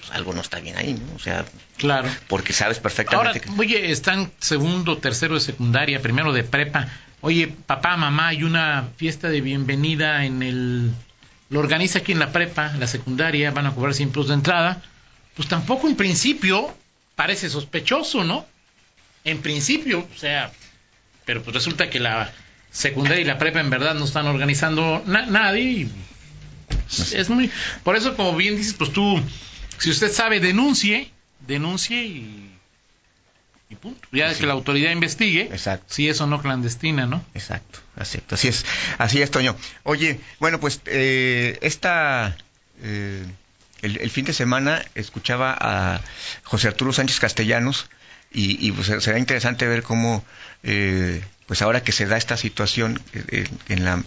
pues 0.07 0.17
algo 0.17 0.33
no 0.33 0.41
está 0.41 0.59
bien 0.59 0.77
ahí, 0.77 0.93
¿no? 0.93 1.15
O 1.15 1.19
sea, 1.19 1.45
claro. 1.77 2.09
porque 2.27 2.53
sabes 2.53 2.79
perfectamente 2.79 3.41
Ahora, 3.45 3.61
oye, 3.61 3.91
están 3.91 4.31
segundo, 4.39 4.97
tercero 4.97 5.35
de 5.35 5.41
secundaria, 5.41 6.01
primero 6.01 6.33
de 6.33 6.43
prepa 6.43 6.87
oye, 7.21 7.47
papá, 7.47 7.97
mamá, 7.97 8.29
hay 8.29 8.43
una 8.43 8.89
fiesta 8.97 9.29
de 9.29 9.41
bienvenida 9.41 10.25
en 10.25 10.43
el... 10.43 10.91
Lo 11.49 11.59
organiza 11.59 11.99
aquí 11.99 12.11
en 12.11 12.19
la 12.19 12.31
prepa, 12.31 12.71
en 12.73 12.79
la 12.79 12.87
secundaria, 12.87 13.51
van 13.51 13.67
a 13.67 13.73
cobrar 13.73 13.93
100 13.93 14.09
pesos 14.09 14.27
de 14.27 14.33
entrada. 14.33 14.81
Pues 15.35 15.47
tampoco 15.47 15.87
en 15.87 15.95
principio 15.95 16.75
parece 17.15 17.49
sospechoso, 17.49 18.23
¿no? 18.23 18.45
En 19.23 19.39
principio, 19.41 20.07
o 20.13 20.17
sea, 20.17 20.51
pero 21.25 21.43
pues 21.43 21.53
resulta 21.53 21.89
que 21.89 21.99
la 21.99 22.31
secundaria 22.69 23.21
y 23.21 23.25
la 23.25 23.37
prepa 23.37 23.59
en 23.59 23.69
verdad 23.69 23.95
no 23.95 24.05
están 24.05 24.27
organizando 24.27 25.03
nadie. 25.05 25.63
Y 25.63 25.91
es 26.89 27.29
muy... 27.29 27.49
Por 27.83 27.95
eso, 27.95 28.15
como 28.15 28.35
bien 28.35 28.57
dices, 28.57 28.73
pues 28.73 28.91
tú, 28.91 29.21
si 29.79 29.89
usted 29.89 30.11
sabe, 30.11 30.39
denuncie, 30.39 31.11
denuncie 31.47 32.03
y 32.03 32.57
y 33.69 33.75
punto. 33.75 34.07
Ya 34.11 34.33
que 34.33 34.45
la 34.45 34.53
autoridad 34.53 34.91
investigue 34.91 35.49
Exacto. 35.51 35.93
si 35.93 36.07
es 36.07 36.21
o 36.21 36.27
no 36.27 36.41
clandestina, 36.41 37.05
¿no? 37.05 37.23
Exacto, 37.33 37.79
acepto. 37.97 38.35
Así 38.35 38.47
es, 38.47 38.65
así 38.97 39.21
es, 39.21 39.29
Toño. 39.29 39.55
Oye, 39.83 40.19
bueno, 40.39 40.59
pues 40.59 40.81
eh, 40.85 41.57
esta... 41.61 42.37
Eh, 42.81 43.25
el, 43.81 44.09
fin 44.09 44.25
de 44.25 44.33
semana 44.33 44.83
escuchaba 44.95 45.55
a 45.59 46.01
José 46.43 46.69
Arturo 46.69 46.93
Sánchez 46.93 47.19
Castellanos 47.19 47.89
y, 48.31 48.71
pues 48.71 49.03
será 49.03 49.19
interesante 49.19 49.67
ver 49.67 49.83
cómo, 49.83 50.25
eh, 50.63 51.23
pues 51.45 51.61
ahora 51.61 51.83
que 51.83 51.91
se 51.91 52.05
da 52.07 52.17
esta 52.17 52.37
situación 52.37 53.01
eh, 53.13 53.47
en 53.69 53.85
la 53.85 54.03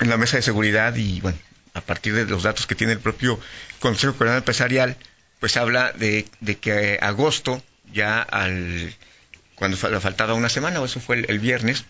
en 0.00 0.10
la 0.10 0.16
mesa 0.16 0.36
de 0.36 0.42
seguridad 0.42 0.96
y 0.96 1.20
bueno, 1.20 1.38
a 1.74 1.80
partir 1.80 2.14
de 2.14 2.26
los 2.26 2.42
datos 2.42 2.66
que 2.66 2.74
tiene 2.74 2.92
el 2.92 3.00
propio 3.00 3.38
Consejo 3.80 4.12
Coordinador 4.14 4.42
Empresarial, 4.42 4.96
pues 5.40 5.56
habla 5.56 5.92
de, 5.92 6.26
de 6.40 6.58
que 6.58 6.98
agosto 7.00 7.62
ya 7.92 8.20
al 8.22 8.94
cuando 9.62 9.76
faltaba 9.76 10.34
una 10.34 10.48
semana, 10.48 10.80
o 10.80 10.84
eso 10.84 10.98
fue 10.98 11.24
el, 11.28 11.38
viernes, 11.38 11.84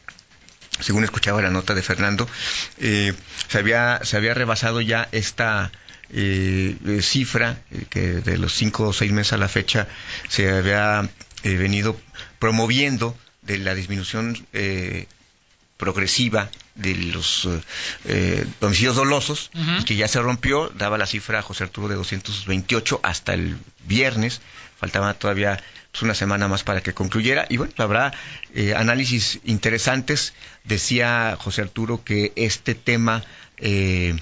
según 0.81 1.05
escuchaba 1.05 1.41
la 1.41 1.49
nota 1.49 1.75
de 1.75 1.81
Fernando, 1.81 2.29
eh, 2.77 3.15
se, 3.49 3.59
había, 3.59 4.01
se 4.03 4.19
había 4.19 4.35
rebasado 4.35 4.83
ya 4.83 5.09
esta 5.11 5.73
eh, 6.11 6.77
cifra 7.01 7.62
eh, 7.71 7.87
que 7.89 8.01
de 8.01 8.37
los 8.37 8.53
cinco 8.53 8.89
o 8.89 8.93
seis 8.93 9.11
meses 9.12 9.33
a 9.33 9.39
la 9.39 9.49
fecha 9.49 9.89
se 10.29 10.51
había 10.51 11.09
venido 11.45 11.99
promoviendo 12.39 13.17
de 13.41 13.57
la 13.57 13.75
disminución 13.75 14.47
progresiva 15.83 16.49
de 16.77 16.95
los 16.95 17.49
homicidios 18.61 18.95
dolosos, 18.95 19.51
que 19.85 19.97
ya 19.97 20.07
se 20.07 20.21
rompió, 20.21 20.69
daba 20.69 20.97
la 20.97 21.07
cifra 21.07 21.43
José 21.43 21.65
Arturo 21.65 21.89
de 21.89 21.97
228 21.97 23.01
hasta 23.03 23.35
el 23.35 23.59
viernes, 23.85 24.41
faltaba 24.79 25.15
todavía 25.15 25.61
pues, 25.91 26.03
una 26.03 26.15
semana 26.15 26.47
más 26.47 26.62
para 26.62 26.81
que 26.83 26.95
concluyera. 26.95 27.47
Y 27.49 27.59
bueno, 27.59 27.73
habrá 27.77 28.12
eh, 28.55 28.75
análisis 28.75 29.41
interesantes. 29.45 30.33
Decía 30.65 31.37
José 31.39 31.62
Arturo 31.62 32.03
que 32.03 32.33
este 32.37 32.75
tema, 32.75 33.25
eh, 33.59 34.17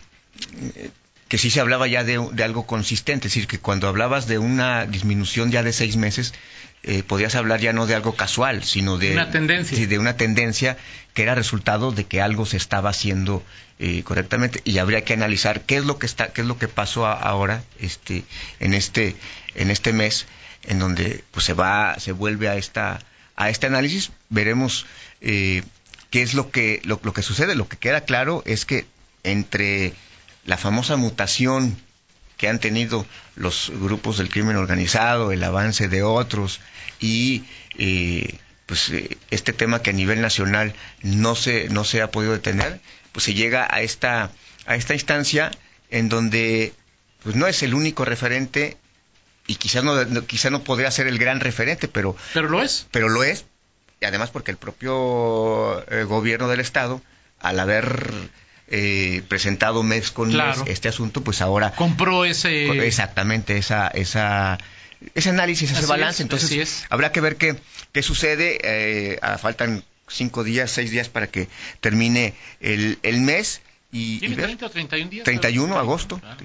que 1.31 1.39
sí 1.39 1.49
se 1.49 1.61
hablaba 1.61 1.87
ya 1.87 2.05
de, 2.05 2.17
algo 2.45 2.67
consistente, 2.67 3.29
es 3.29 3.33
decir, 3.33 3.47
que 3.47 3.59
cuando 3.59 3.89
hablabas 3.89 4.27
de 4.27 4.39
una 4.39 4.85
disminución 4.85 5.51
ya 5.51 5.63
de 5.63 5.73
seis 5.73 5.97
meses, 5.97 6.35
eh, 6.83 7.03
podías 7.03 7.35
hablar 7.35 7.61
ya 7.61 7.73
no 7.73 7.87
de 7.87 7.95
algo 7.95 8.15
casual, 8.15 8.63
sino 8.63 8.99
de 8.99 9.13
una 9.13 9.31
tendencia. 9.31 9.87
de 9.87 9.99
una 9.99 10.19
tendencia 10.19 10.77
que 11.15 11.23
era 11.23 11.35
resultado 11.35 11.93
de 11.93 12.05
que 12.05 12.21
algo 12.21 12.45
se 12.45 12.59
estaba 12.59 12.91
haciendo 12.91 13.43
correctamente 14.05 14.61
y 14.65 14.77
habría 14.77 15.05
que 15.07 15.15
analizar 15.15 15.63
qué 15.63 15.79
es 15.79 15.87
lo 15.87 15.99
que 15.99 16.05
está, 16.05 16.35
qué 16.35 16.43
es 16.43 16.47
lo 16.47 16.59
que 16.59 16.69
pasó 16.69 17.07
ahora, 17.07 17.65
este, 17.81 18.25
en 18.59 18.75
este, 18.75 19.17
en 19.55 19.71
este 19.71 19.95
mes 19.95 20.27
en 20.65 20.79
donde 20.79 21.25
pues 21.31 21.47
se 21.47 21.55
va, 21.55 21.99
se 21.99 22.13
vuelve 22.13 22.49
a 22.49 22.57
esta, 22.57 23.01
a 23.37 23.51
este 23.51 23.67
análisis, 23.67 24.11
veremos 24.29 24.87
eh, 25.21 25.63
qué 26.11 26.23
es 26.23 26.35
lo 26.35 26.51
que, 26.51 26.81
lo, 26.85 27.01
que 27.01 27.23
sucede. 27.23 27.55
Lo 27.55 27.69
que 27.69 27.77
queda 27.77 28.03
claro 28.03 28.43
es 28.47 28.65
que 28.65 28.87
entre 29.23 29.95
la 30.45 30.57
famosa 30.57 30.97
mutación 30.97 31.77
que 32.37 32.49
han 32.49 32.59
tenido 32.59 33.07
los 33.37 33.71
grupos 33.75 34.19
del 34.19 34.31
crimen 34.31 34.57
organizado, 34.57 35.33
el 35.33 35.45
avance 35.45 35.89
de 35.89 36.03
otros 36.03 36.61
y 36.99 37.45
eh, 37.79 38.39
pues 38.67 38.91
eh, 38.91 39.19
este 39.31 39.53
tema 39.53 39.83
que 39.83 39.91
a 39.91 39.95
nivel 39.95 40.21
nacional 40.21 40.75
no 41.03 41.35
se 41.35 41.69
no 41.69 41.85
se 41.85 42.03
ha 42.03 42.11
podido 42.11 42.33
detener, 42.33 42.81
pues 43.13 43.25
se 43.25 43.35
llega 43.35 43.67
a 43.71 43.83
esta 43.83 44.31
a 44.67 44.77
esta 44.77 44.95
instancia 44.95 45.51
en 45.91 46.09
donde 46.09 46.73
pues 47.23 47.37
no 47.37 47.47
es 47.47 47.63
el 47.63 47.75
único 47.75 48.05
referente 48.05 48.79
y 49.47 49.57
quizás 49.57 49.83
no, 49.85 50.27
quizá 50.27 50.51
no 50.51 50.63
podría 50.63 50.91
ser 50.91 51.09
el 51.09 51.19
gran 51.19 51.41
referente, 51.41 51.89
pero... 51.89 52.17
Pero 52.33 52.49
lo 52.49 52.63
es. 52.63 52.87
Pero 52.93 53.09
lo 53.09 53.25
es, 53.25 53.45
y 54.01 54.05
además 54.05 54.31
porque 54.31 54.53
el 54.53 54.57
propio 54.57 55.85
eh, 55.91 56.05
gobierno 56.05 56.49
del 56.49 56.61
Estado, 56.61 57.03
al 57.41 57.59
haber 57.59 58.13
eh, 58.71 59.23
presentado 59.29 59.83
mes 59.83 60.11
con 60.11 60.33
mes 60.35 60.59
este 60.67 60.89
asunto, 60.89 61.23
pues 61.23 61.41
ahora... 61.41 61.73
Compró 61.73 62.25
ese... 62.25 62.87
Exactamente, 62.87 63.59
esa... 63.59 63.89
esa 63.89 64.59
ese 65.15 65.31
análisis, 65.31 65.71
ese 65.71 65.87
balance, 65.87 66.23
entonces 66.23 66.85
habrá 66.91 67.11
que 67.11 67.23
ver 67.23 67.37
qué, 67.37 67.57
qué 67.93 68.03
sucede. 68.03 68.59
Eh, 68.63 69.19
faltan 69.39 69.83
cinco 70.09 70.45
días, 70.45 70.71
seis 70.71 70.91
días 70.91 71.09
para 71.09 71.27
que 71.29 71.49
termine 71.81 72.35
el, 72.61 72.99
el 73.03 73.23
mes 73.23 73.63
y, 73.93 74.21
¿Tiene 74.21 74.37
30 74.37 74.67
o 74.67 74.71
31 74.71 75.11
días? 75.11 75.25
31 75.25 75.75
de 75.75 75.81
agosto. 75.81 76.21
Ah, 76.25 76.37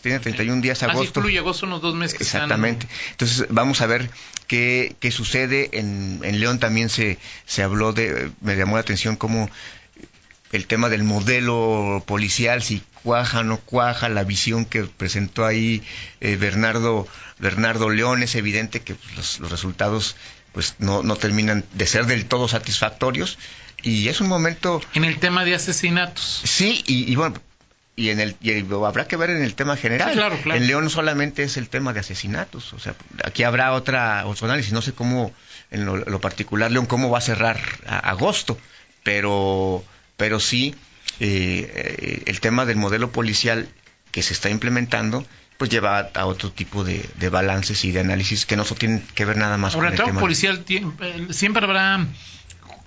tiene 0.00 0.20
31 0.20 0.62
días 0.62 0.82
ah, 0.82 0.86
agosto. 0.86 1.20
Ah, 1.22 1.38
agosto 1.38 1.66
unos 1.66 1.82
dos 1.82 1.94
meses. 1.94 2.18
Exactamente. 2.18 2.86
Entonces 3.10 3.46
vamos 3.50 3.82
a 3.82 3.86
ver 3.86 4.08
qué, 4.46 4.96
qué 5.00 5.10
sucede. 5.10 5.78
En, 5.78 6.20
en 6.22 6.40
León 6.40 6.58
también 6.58 6.88
se, 6.88 7.18
se 7.44 7.62
habló 7.62 7.92
de, 7.92 8.30
me 8.40 8.56
llamó 8.56 8.76
la 8.76 8.80
atención 8.80 9.16
cómo 9.16 9.50
el 10.54 10.66
tema 10.66 10.88
del 10.88 11.02
modelo 11.02 12.02
policial, 12.06 12.62
si 12.62 12.82
cuaja 13.02 13.40
o 13.40 13.44
no 13.44 13.58
cuaja, 13.58 14.08
la 14.08 14.22
visión 14.22 14.64
que 14.64 14.84
presentó 14.84 15.44
ahí 15.44 15.82
eh, 16.20 16.36
Bernardo, 16.36 17.08
Bernardo 17.38 17.90
León, 17.90 18.22
es 18.22 18.36
evidente 18.36 18.80
que 18.80 18.94
los, 19.16 19.40
los 19.40 19.50
resultados 19.50 20.16
pues 20.52 20.76
no, 20.78 21.02
no 21.02 21.16
terminan 21.16 21.64
de 21.72 21.86
ser 21.86 22.06
del 22.06 22.26
todo 22.26 22.46
satisfactorios 22.46 23.36
y 23.82 24.08
es 24.08 24.20
un 24.20 24.28
momento... 24.28 24.80
En 24.94 25.04
el 25.04 25.18
tema 25.18 25.44
de 25.44 25.56
asesinatos. 25.56 26.42
Sí, 26.44 26.84
y, 26.86 27.12
bueno, 27.16 27.34
y 27.96 28.10
en 28.10 28.20
el 28.20 28.36
habrá 28.86 29.08
que 29.08 29.16
ver 29.16 29.30
en 29.30 29.42
el 29.42 29.54
tema 29.54 29.76
general. 29.76 30.12
claro, 30.12 30.38
claro. 30.40 30.60
En 30.60 30.68
León 30.68 30.88
solamente 30.88 31.42
es 31.42 31.56
el 31.56 31.68
tema 31.68 31.92
de 31.92 32.00
asesinatos, 32.00 32.72
o 32.72 32.78
sea, 32.78 32.94
aquí 33.24 33.42
habrá 33.42 33.72
otra 33.72 34.24
otro 34.26 34.46
análisis, 34.46 34.72
no 34.72 34.82
sé 34.82 34.92
cómo 34.92 35.32
en 35.72 35.84
lo, 35.84 36.20
particular 36.20 36.70
León 36.70 36.86
cómo 36.86 37.10
va 37.10 37.18
a 37.18 37.22
cerrar 37.22 37.60
agosto, 37.86 38.56
pero 39.02 39.84
pero 40.16 40.40
sí 40.40 40.74
eh, 41.20 41.70
eh, 41.74 42.22
el 42.26 42.40
tema 42.40 42.66
del 42.66 42.76
modelo 42.76 43.10
policial 43.12 43.68
que 44.10 44.22
se 44.22 44.32
está 44.32 44.50
implementando 44.50 45.26
pues 45.58 45.70
lleva 45.70 46.10
a, 46.14 46.26
otro 46.26 46.50
tipo 46.50 46.84
de, 46.84 47.08
balances 47.30 47.84
y 47.84 47.92
de 47.92 48.00
análisis 48.00 48.46
que 48.46 48.56
no 48.56 48.64
tienen 48.64 49.04
que 49.14 49.24
ver 49.24 49.36
nada 49.36 49.56
más 49.56 49.76
con 49.76 49.86
el, 49.86 49.94
tema 49.94 50.20
policial 50.20 50.64
eh, 50.68 51.26
siempre 51.30 51.64
habrá 51.64 52.06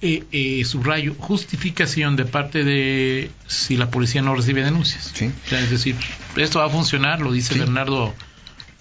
eh, 0.01 0.24
eh, 0.31 0.63
subrayo, 0.65 1.15
justificación 1.17 2.15
de 2.15 2.25
parte 2.25 2.63
de 2.63 3.31
si 3.48 3.77
la 3.77 3.89
policía 3.89 4.22
no 4.22 4.36
recibe 4.36 4.63
denuncias. 4.63 5.13
es 5.19 5.72
decir, 5.72 5.96
esto 6.36 6.60
va 6.60 6.65
a 6.65 6.69
funcionar, 6.69 7.22
lo 7.22 7.31
dice 7.31 7.57
Bernardo 7.57 8.13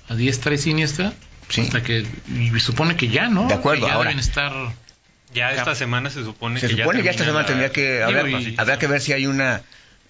a 0.08 0.14
diestra 0.14 0.54
y 0.54 0.58
siniestra, 0.58 1.14
hasta 1.48 1.82
que 1.82 2.04
y 2.28 2.60
supone 2.60 2.96
que 2.96 3.08
ya, 3.08 3.28
¿no? 3.28 3.46
De 3.46 3.54
acuerdo, 3.54 3.86
ya 3.86 3.94
ahora. 3.94 4.10
deben 4.10 4.20
estar... 4.20 4.52
Ya 5.36 5.52
esta 5.52 5.74
semana 5.74 6.08
se 6.10 6.24
supone 6.24 6.60
se 6.60 6.68
que 6.68 6.76
supone 6.76 7.02
ya, 7.02 7.10
esta 7.10 7.24
semana 7.24 7.44
tendría 7.44 7.70
que 7.70 8.02
habrá, 8.02 8.78
que 8.78 8.86
ver 8.86 9.00
si 9.02 9.12
hay 9.12 9.26
una 9.26 9.62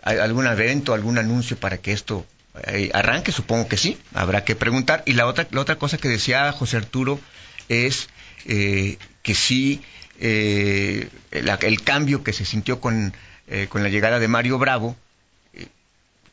algún 0.03 0.47
evento, 0.47 0.95
algún 0.95 1.19
anuncio 1.19 1.57
para 1.57 1.79
que 1.79 1.93
esto 1.93 2.25
eh, 2.69 2.91
arranque, 2.95 3.33
supongo 3.33 3.67
que 3.69 3.77
sí, 3.77 3.99
habrá 4.15 4.45
que 4.45 4.55
preguntar. 4.55 5.03
Y 5.05 5.15
la 5.15 5.27
otra 5.27 5.49
la 5.51 5.61
otra 5.61 5.77
cosa 5.77 5.99
que 5.99 6.09
decía 6.09 6.53
José 6.53 6.77
Arturo 6.77 7.19
es 7.69 8.09
eh, 8.47 8.99
que 9.25 9.35
sí 9.35 9.83
eh, 10.21 11.09
el, 11.33 11.83
cambio 11.83 12.23
que 12.23 12.33
se 12.33 12.45
sintió 12.45 12.81
con, 12.81 13.13
eh, 13.49 13.67
con 13.69 13.83
la 13.83 13.89
llegada 13.89 14.19
de 14.19 14.29
Mario 14.29 14.59
Bravo, 14.59 14.97
eh, 15.53 15.67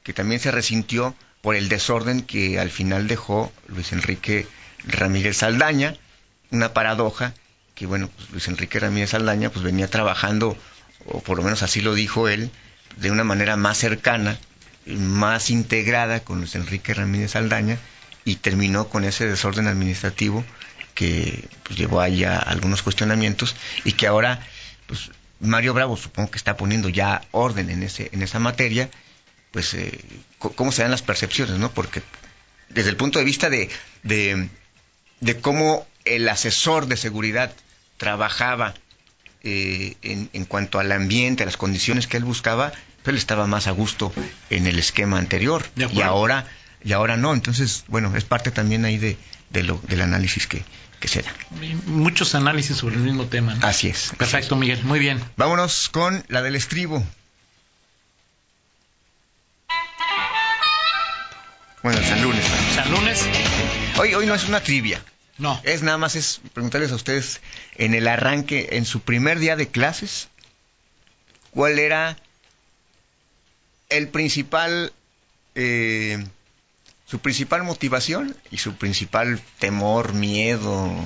que 0.04 0.14
también 0.14 0.40
se 0.40 0.52
resintió 0.52 1.16
por 1.42 1.56
el 1.56 1.68
desorden 1.68 2.22
que 2.22 2.60
al 2.60 2.70
final 2.70 3.08
dejó 3.08 3.52
Luis 3.68 3.92
Enrique 3.92 4.48
Ramírez 4.86 5.38
Saldaña, 5.38 5.96
una 6.52 6.74
paradoja 6.74 7.34
que 7.76 7.86
bueno, 7.86 8.10
pues 8.16 8.30
Luis 8.32 8.48
Enrique 8.48 8.80
Ramírez 8.80 9.12
Saldaña 9.12 9.50
pues 9.50 9.64
venía 9.64 9.88
trabajando, 9.88 10.58
o 11.06 11.22
por 11.22 11.38
lo 11.38 11.44
menos 11.44 11.64
así 11.64 11.82
lo 11.82 11.94
dijo 11.94 12.28
él, 12.28 12.52
de 12.98 13.12
una 13.12 13.24
manera 13.24 13.56
más 13.56 13.78
cercana, 13.78 14.38
más 14.86 15.50
integrada 15.50 16.22
con 16.22 16.40
Luis 16.40 16.56
Enrique 16.56 16.94
Ramírez 16.94 17.32
Saldaña 17.32 17.78
y 18.26 18.36
terminó 18.36 18.88
con 18.90 19.04
ese 19.04 19.28
desorden 19.28 19.68
administrativo 19.68 20.46
que 20.94 21.48
pues, 21.64 21.78
llevó 21.78 22.02
ahí 22.02 22.24
a 22.24 22.38
algunos 22.38 22.84
cuestionamientos 22.84 23.56
y 23.84 23.94
que 23.94 24.08
ahora 24.08 24.46
pues, 24.88 25.12
Mario 25.40 25.74
Bravo 25.74 25.98
supongo 25.98 26.32
que 26.32 26.38
está 26.38 26.56
poniendo 26.56 26.90
ya 26.90 27.22
orden 27.32 27.70
en 27.70 27.84
ese 27.84 28.10
en 28.14 28.22
esa 28.22 28.40
materia 28.40 28.90
pues 29.52 29.74
eh, 29.74 30.00
cómo 30.38 30.72
se 30.72 30.84
dan 30.84 30.92
las 30.92 31.02
percepciones 31.02 31.58
no 31.58 31.72
porque 31.72 32.02
desde 32.70 32.90
el 32.90 32.96
punto 32.96 33.20
de 33.20 33.26
vista 33.26 33.50
de, 33.50 33.70
de 34.04 35.42
cómo 35.42 35.88
el 36.06 36.28
asesor 36.30 36.88
de 36.88 36.98
seguridad 36.98 37.54
trabajaba 37.98 38.74
eh, 39.44 39.96
en, 40.02 40.30
en, 40.34 40.46
cuanto 40.46 40.80
al 40.80 40.92
ambiente, 40.92 41.44
a 41.44 41.46
las 41.46 41.58
condiciones 41.58 42.08
que 42.08 42.18
él 42.18 42.24
buscaba, 42.24 42.72
pues 43.04 43.14
él 43.14 43.18
estaba 43.18 43.48
más 43.48 43.68
a 43.68 43.72
gusto 43.72 44.14
en 44.50 44.68
el 44.68 44.80
esquema 44.80 45.18
anterior. 45.18 45.66
Y 45.76 46.02
ahora 46.02 46.48
y 46.84 46.94
ahora 46.94 47.18
no. 47.18 47.34
Entonces, 47.34 47.86
bueno, 47.88 48.16
es 48.16 48.24
parte 48.24 48.52
también 48.52 48.86
ahí 48.86 48.98
de, 48.98 49.18
de 49.50 49.64
lo, 49.64 49.82
del 49.88 50.02
análisis 50.02 50.48
que, 50.48 50.64
que 51.00 51.08
se 51.08 51.22
da. 51.22 51.34
Muchos 51.86 52.36
análisis 52.36 52.78
sobre 52.78 52.96
el 52.96 53.02
mismo 53.02 53.26
tema. 53.26 53.56
¿no? 53.56 53.68
Así 53.68 53.88
es. 53.88 54.12
Perfecto, 54.18 54.56
Miguel. 54.56 54.84
Muy 54.84 55.00
bien. 55.00 55.24
Vámonos 55.38 55.90
con 55.90 56.24
la 56.28 56.42
del 56.42 56.56
estribo. 56.56 57.06
Bueno, 61.82 62.00
San 62.02 62.22
Lunes. 62.22 62.46
¿no? 62.50 62.76
San 62.76 62.92
Lunes, 62.92 63.26
Hoy, 63.98 64.14
hoy 64.14 64.26
no 64.26 64.36
es 64.36 64.48
una 64.48 64.62
trivia. 64.62 65.04
No. 65.38 65.60
Es 65.64 65.82
nada 65.84 65.98
más 65.98 66.16
es 66.16 66.42
preguntarles 66.54 66.92
a 66.92 66.96
ustedes 66.96 67.42
en 67.76 67.94
el 67.94 68.08
arranque, 68.08 68.70
en 68.74 68.86
su 68.86 69.02
primer 69.02 69.40
día 69.40 69.56
de 69.56 69.68
clases, 69.68 70.30
cuál 71.52 71.80
era 71.80 72.18
el 73.90 74.08
principal, 74.10 74.92
eh, 75.56 76.26
su 77.06 77.20
principal 77.20 77.64
motivación 77.64 78.36
y 78.52 78.58
su 78.58 78.76
principal 78.76 79.40
temor, 79.60 80.14
miedo, 80.14 80.86
no, 80.88 81.02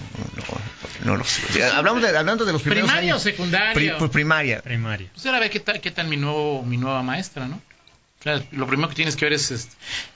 no 1.04 1.18
lo 1.18 1.24
sé. 1.26 1.64
Hablamos 1.66 2.02
de, 2.02 2.18
hablando 2.18 2.46
de 2.46 2.54
los 2.54 2.62
primeros 2.62 2.86
¿Primaria 2.90 3.14
años. 3.14 3.22
o 3.22 3.24
secundaria? 3.24 3.74
Pri- 3.74 3.92
por 4.00 4.10
primaria. 4.12 4.62
Primaria. 4.62 5.10
Pues 5.14 5.26
ahora 5.26 5.40
ve 5.40 5.50
qué 5.50 5.60
tal, 5.60 5.82
qué 5.82 5.92
tal 5.92 6.08
mi, 6.08 6.18
nuevo, 6.18 6.64
mi 6.64 6.78
nueva 6.78 7.04
maestra, 7.04 7.48
¿no? 7.48 7.56
O 8.20 8.24
sea, 8.24 8.42
lo 8.52 8.68
primero 8.68 8.90
que 8.90 8.96
tienes 8.96 9.16
que 9.16 9.26
ver 9.26 9.34
es, 9.34 9.52
es, 9.52 9.68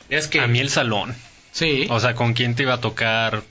es 0.10 0.28
que... 0.28 0.40
A 0.40 0.48
mí 0.48 0.60
el 0.60 0.70
salón. 0.70 1.16
Sí. 1.52 1.88
O 1.90 2.00
sea, 2.00 2.16
con 2.16 2.34
quién 2.34 2.56
te 2.56 2.64
iba 2.64 2.76
a 2.76 2.82
tocar. 2.82 3.44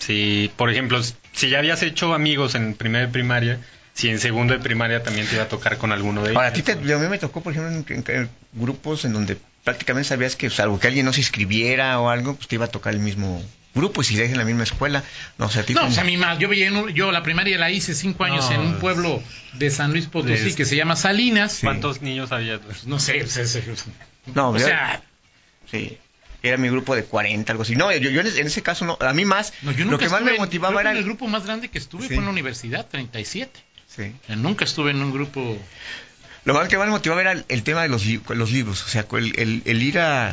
Si, 0.00 0.50
por 0.56 0.70
ejemplo, 0.70 1.00
si 1.32 1.48
ya 1.50 1.58
habías 1.58 1.82
hecho 1.84 2.12
amigos 2.14 2.54
en 2.56 2.74
primer 2.74 3.06
de 3.06 3.12
primaria, 3.12 3.60
si 3.94 4.08
en 4.08 4.18
segundo 4.18 4.54
de 4.54 4.58
primaria 4.60 5.02
también 5.02 5.26
te 5.28 5.34
iba 5.34 5.44
a 5.44 5.48
tocar 5.48 5.76
con 5.78 5.92
alguno 5.92 6.22
de 6.22 6.30
ellos. 6.30 6.36
Ahora, 6.36 6.48
a 6.48 6.52
ti 6.52 6.62
te, 6.62 6.72
a 6.72 6.76
mí 6.98 7.08
me 7.08 7.18
tocó, 7.18 7.42
por 7.42 7.52
ejemplo, 7.52 7.70
en, 7.94 8.04
en- 8.08 8.16
en 8.22 8.30
grupos 8.54 9.04
en 9.04 9.12
donde 9.12 9.36
prácticamente 9.62 10.08
sabías 10.08 10.34
que, 10.36 10.48
salvo 10.50 10.80
que 10.80 10.86
alguien 10.88 11.04
no 11.06 11.12
se 11.12 11.20
inscribiera 11.20 12.00
o 12.00 12.08
algo, 12.08 12.34
pues 12.34 12.48
te 12.48 12.54
iba 12.56 12.64
a 12.64 12.68
tocar 12.68 12.94
el 12.94 13.00
mismo 13.00 13.44
grupo 13.74 14.00
y 14.00 14.04
si 14.04 14.14
seguías 14.16 14.32
en 14.32 14.38
la 14.38 14.44
misma 14.44 14.62
escuela. 14.64 15.04
No, 15.38 15.46
o 15.46 15.50
sea, 15.50 15.62
a 15.62 15.64
ti 15.66 15.74
No, 15.74 15.80
como- 15.82 15.90
pues 15.92 15.98
a 15.98 16.04
mí 16.04 16.16
más. 16.16 16.38
Yo, 16.38 16.50
yo 16.88 17.12
la 17.12 17.22
primaria 17.22 17.58
la 17.58 17.70
hice 17.70 17.94
cinco 17.94 18.24
años 18.24 18.48
No, 18.48 18.54
en 18.56 18.60
un 18.62 18.78
pueblo 18.80 19.22
de 19.52 19.70
San 19.70 19.92
Luis 19.92 20.06
Potosí 20.06 20.48
es- 20.48 20.56
que 20.56 20.64
se 20.64 20.76
llama 20.76 20.96
Salinas. 20.96 21.58
¿Cuántos 21.62 22.00
niños 22.00 22.32
había? 22.32 22.58
Pues 22.58 22.86
no 22.86 22.98
sé, 22.98 23.18
es- 23.18 23.36
es- 23.36 23.84
No, 24.34 24.50
o 24.50 24.56
yo- 24.58 24.64
sea, 24.64 25.02
Sí. 25.70 25.98
Era 26.42 26.56
mi 26.56 26.68
grupo 26.68 26.94
de 26.94 27.04
40, 27.04 27.52
algo 27.52 27.62
así. 27.62 27.76
No, 27.76 27.92
yo, 27.92 28.10
yo 28.10 28.20
en, 28.20 28.26
ese, 28.26 28.40
en 28.40 28.46
ese 28.46 28.62
caso 28.62 28.84
no. 28.84 28.96
A 29.00 29.12
mí 29.12 29.24
más. 29.24 29.52
no, 29.62 29.72
yo 29.72 29.84
lo 29.84 29.92
nunca 29.92 30.04
que 30.06 30.10
más 30.10 30.22
me 30.22 30.30
en- 30.32 30.36
motivaba 30.38 30.74
que 30.76 30.80
era. 30.80 30.90
en 30.92 30.96
el 30.98 31.04
grupo 31.04 31.26
más 31.28 31.44
grande 31.44 31.68
que 31.68 31.78
estuve 31.78 32.02
Sí. 32.02 32.08
fue 32.08 32.16
en 32.16 32.24
la 32.24 32.30
universidad, 32.30 32.86
37. 32.86 33.60
Sí. 33.86 34.12
O 34.22 34.26
sea, 34.26 34.36
nunca 34.36 34.64
estuve 34.64 34.90
en 34.92 35.02
un 35.02 35.12
grupo... 35.12 35.58
Lo 36.44 36.54
más 36.54 36.68
que 36.68 36.78
más 36.78 36.86
me 36.86 36.92
motivaba 36.92 37.20
era 37.20 37.32
el, 37.32 37.44
el 37.48 37.62
tema 37.62 37.82
de 37.82 37.88
los, 37.90 38.04
los 38.06 38.50
libros. 38.50 38.82
O 38.84 38.88
sea, 38.88 39.06
el, 39.12 39.38
el- 39.38 39.62
el 39.66 39.82
ir 39.82 39.98
a. 39.98 40.32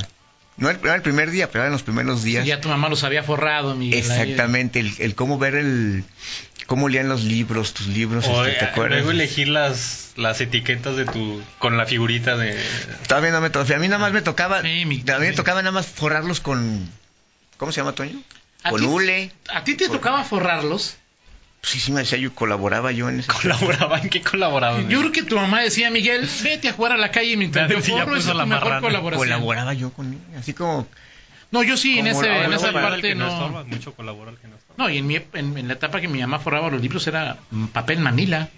No 0.57 0.69
era 0.69 0.95
el 0.95 1.01
primer 1.03 1.29
día, 1.31 1.47
pero 1.51 1.59
era 1.61 1.67
en 1.67 1.73
los 1.73 1.83
primeros 1.83 2.23
días. 2.23 2.45
Ya 2.45 2.59
tu 2.61 2.67
mamá 2.69 2.89
los 2.89 3.03
había 3.03 3.21
forrado, 3.23 3.75
Miguel. 3.75 3.99
Exactamente. 3.99 4.79
El, 4.79 4.91
el 4.99 5.15
cómo 5.15 5.37
ver 5.37 5.55
el. 5.55 6.03
Cómo 6.65 6.89
leían 6.89 7.07
los 7.07 7.23
libros, 7.23 7.73
tus 7.73 7.87
libros. 7.87 8.25
O 8.27 8.43
este, 8.45 8.59
¿Te 8.59 8.65
acuerdas? 8.65 8.97
luego 8.97 9.11
elegir 9.11 9.47
las, 9.47 10.11
las 10.17 10.41
etiquetas 10.41 10.97
de 10.97 11.05
tu 11.05 11.41
con 11.59 11.77
la 11.77 11.85
figurita 11.85 12.35
de 12.35 12.59
Todavía 13.07 13.31
no 13.31 13.39
me 13.39 13.49
tocaba. 13.49 13.75
A 13.75 13.79
mí 13.79 13.87
nada 13.87 13.99
más 13.99 14.11
me 14.11 14.21
tocaba. 14.21 14.61
Sí, 14.63 14.83
mi- 14.85 15.03
a 15.09 15.19
mí 15.19 15.27
me 15.27 15.33
tocaba 15.33 15.61
nada 15.61 15.71
más 15.71 15.85
forrarlos 15.87 16.41
con. 16.41 16.89
¿Cómo 17.57 17.71
se 17.71 17.79
llama, 17.81 17.93
Toño? 17.93 18.19
¿A 18.63 18.71
Con 18.71 18.81
ti- 18.81 18.85
hule. 18.87 19.31
¿A 19.49 19.63
ti 19.63 19.75
te 19.75 19.87
tocaba 19.87 20.23
forrarlos? 20.25 20.97
Sí, 21.61 21.79
sí, 21.79 21.91
me 21.91 22.01
decía 22.01 22.17
yo, 22.17 22.33
colaboraba 22.33 22.91
yo 22.91 23.09
en 23.09 23.19
ese. 23.19 23.27
colaboraban, 23.41 24.03
¿en 24.03 24.09
qué 24.09 24.21
colaboraban? 24.21 24.89
Yo 24.89 24.99
creo 24.99 25.11
que 25.11 25.23
tu 25.23 25.35
mamá 25.35 25.61
decía, 25.61 25.89
Miguel, 25.89 26.29
vete 26.43 26.69
a 26.69 26.73
jugar 26.73 26.93
a 26.93 26.97
la 26.97 27.11
calle 27.11 27.35
mientras 27.35 27.67
te 27.67 27.81
forro, 27.81 28.15
esa 28.15 28.31
es 28.31 28.35
la 28.35 28.43
tu 28.43 28.49
mejor 28.49 28.63
marrana. 28.65 28.81
colaboración. 28.81 29.27
Colaboraba 29.27 29.73
yo 29.73 29.91
con 29.91 30.13
él. 30.13 30.19
Así 30.37 30.53
como. 30.53 30.87
No, 31.49 31.63
yo 31.63 31.77
sí, 31.77 31.97
en, 31.97 32.07
ese, 32.07 32.43
en 32.43 32.51
esa 32.53 32.73
parte 32.73 33.01
que 33.01 33.15
no 33.15 33.25
no. 33.25 33.33
estorba, 33.33 33.63
mucho 33.63 33.93
colabora 33.93 34.31
el 34.31 34.37
que 34.37 34.47
no 34.47 34.57
estorba. 34.57 34.83
No, 34.83 34.89
y 34.89 34.97
en, 34.97 35.07
mi, 35.07 35.15
en, 35.15 35.57
en 35.57 35.67
la 35.67 35.73
etapa 35.73 36.01
que 36.01 36.07
mi 36.09 36.19
mamá 36.19 36.39
forraba 36.39 36.69
los 36.69 36.81
libros 36.81 37.07
era 37.07 37.37
mm, 37.51 37.67
papel 37.67 37.99
manila. 37.99 38.49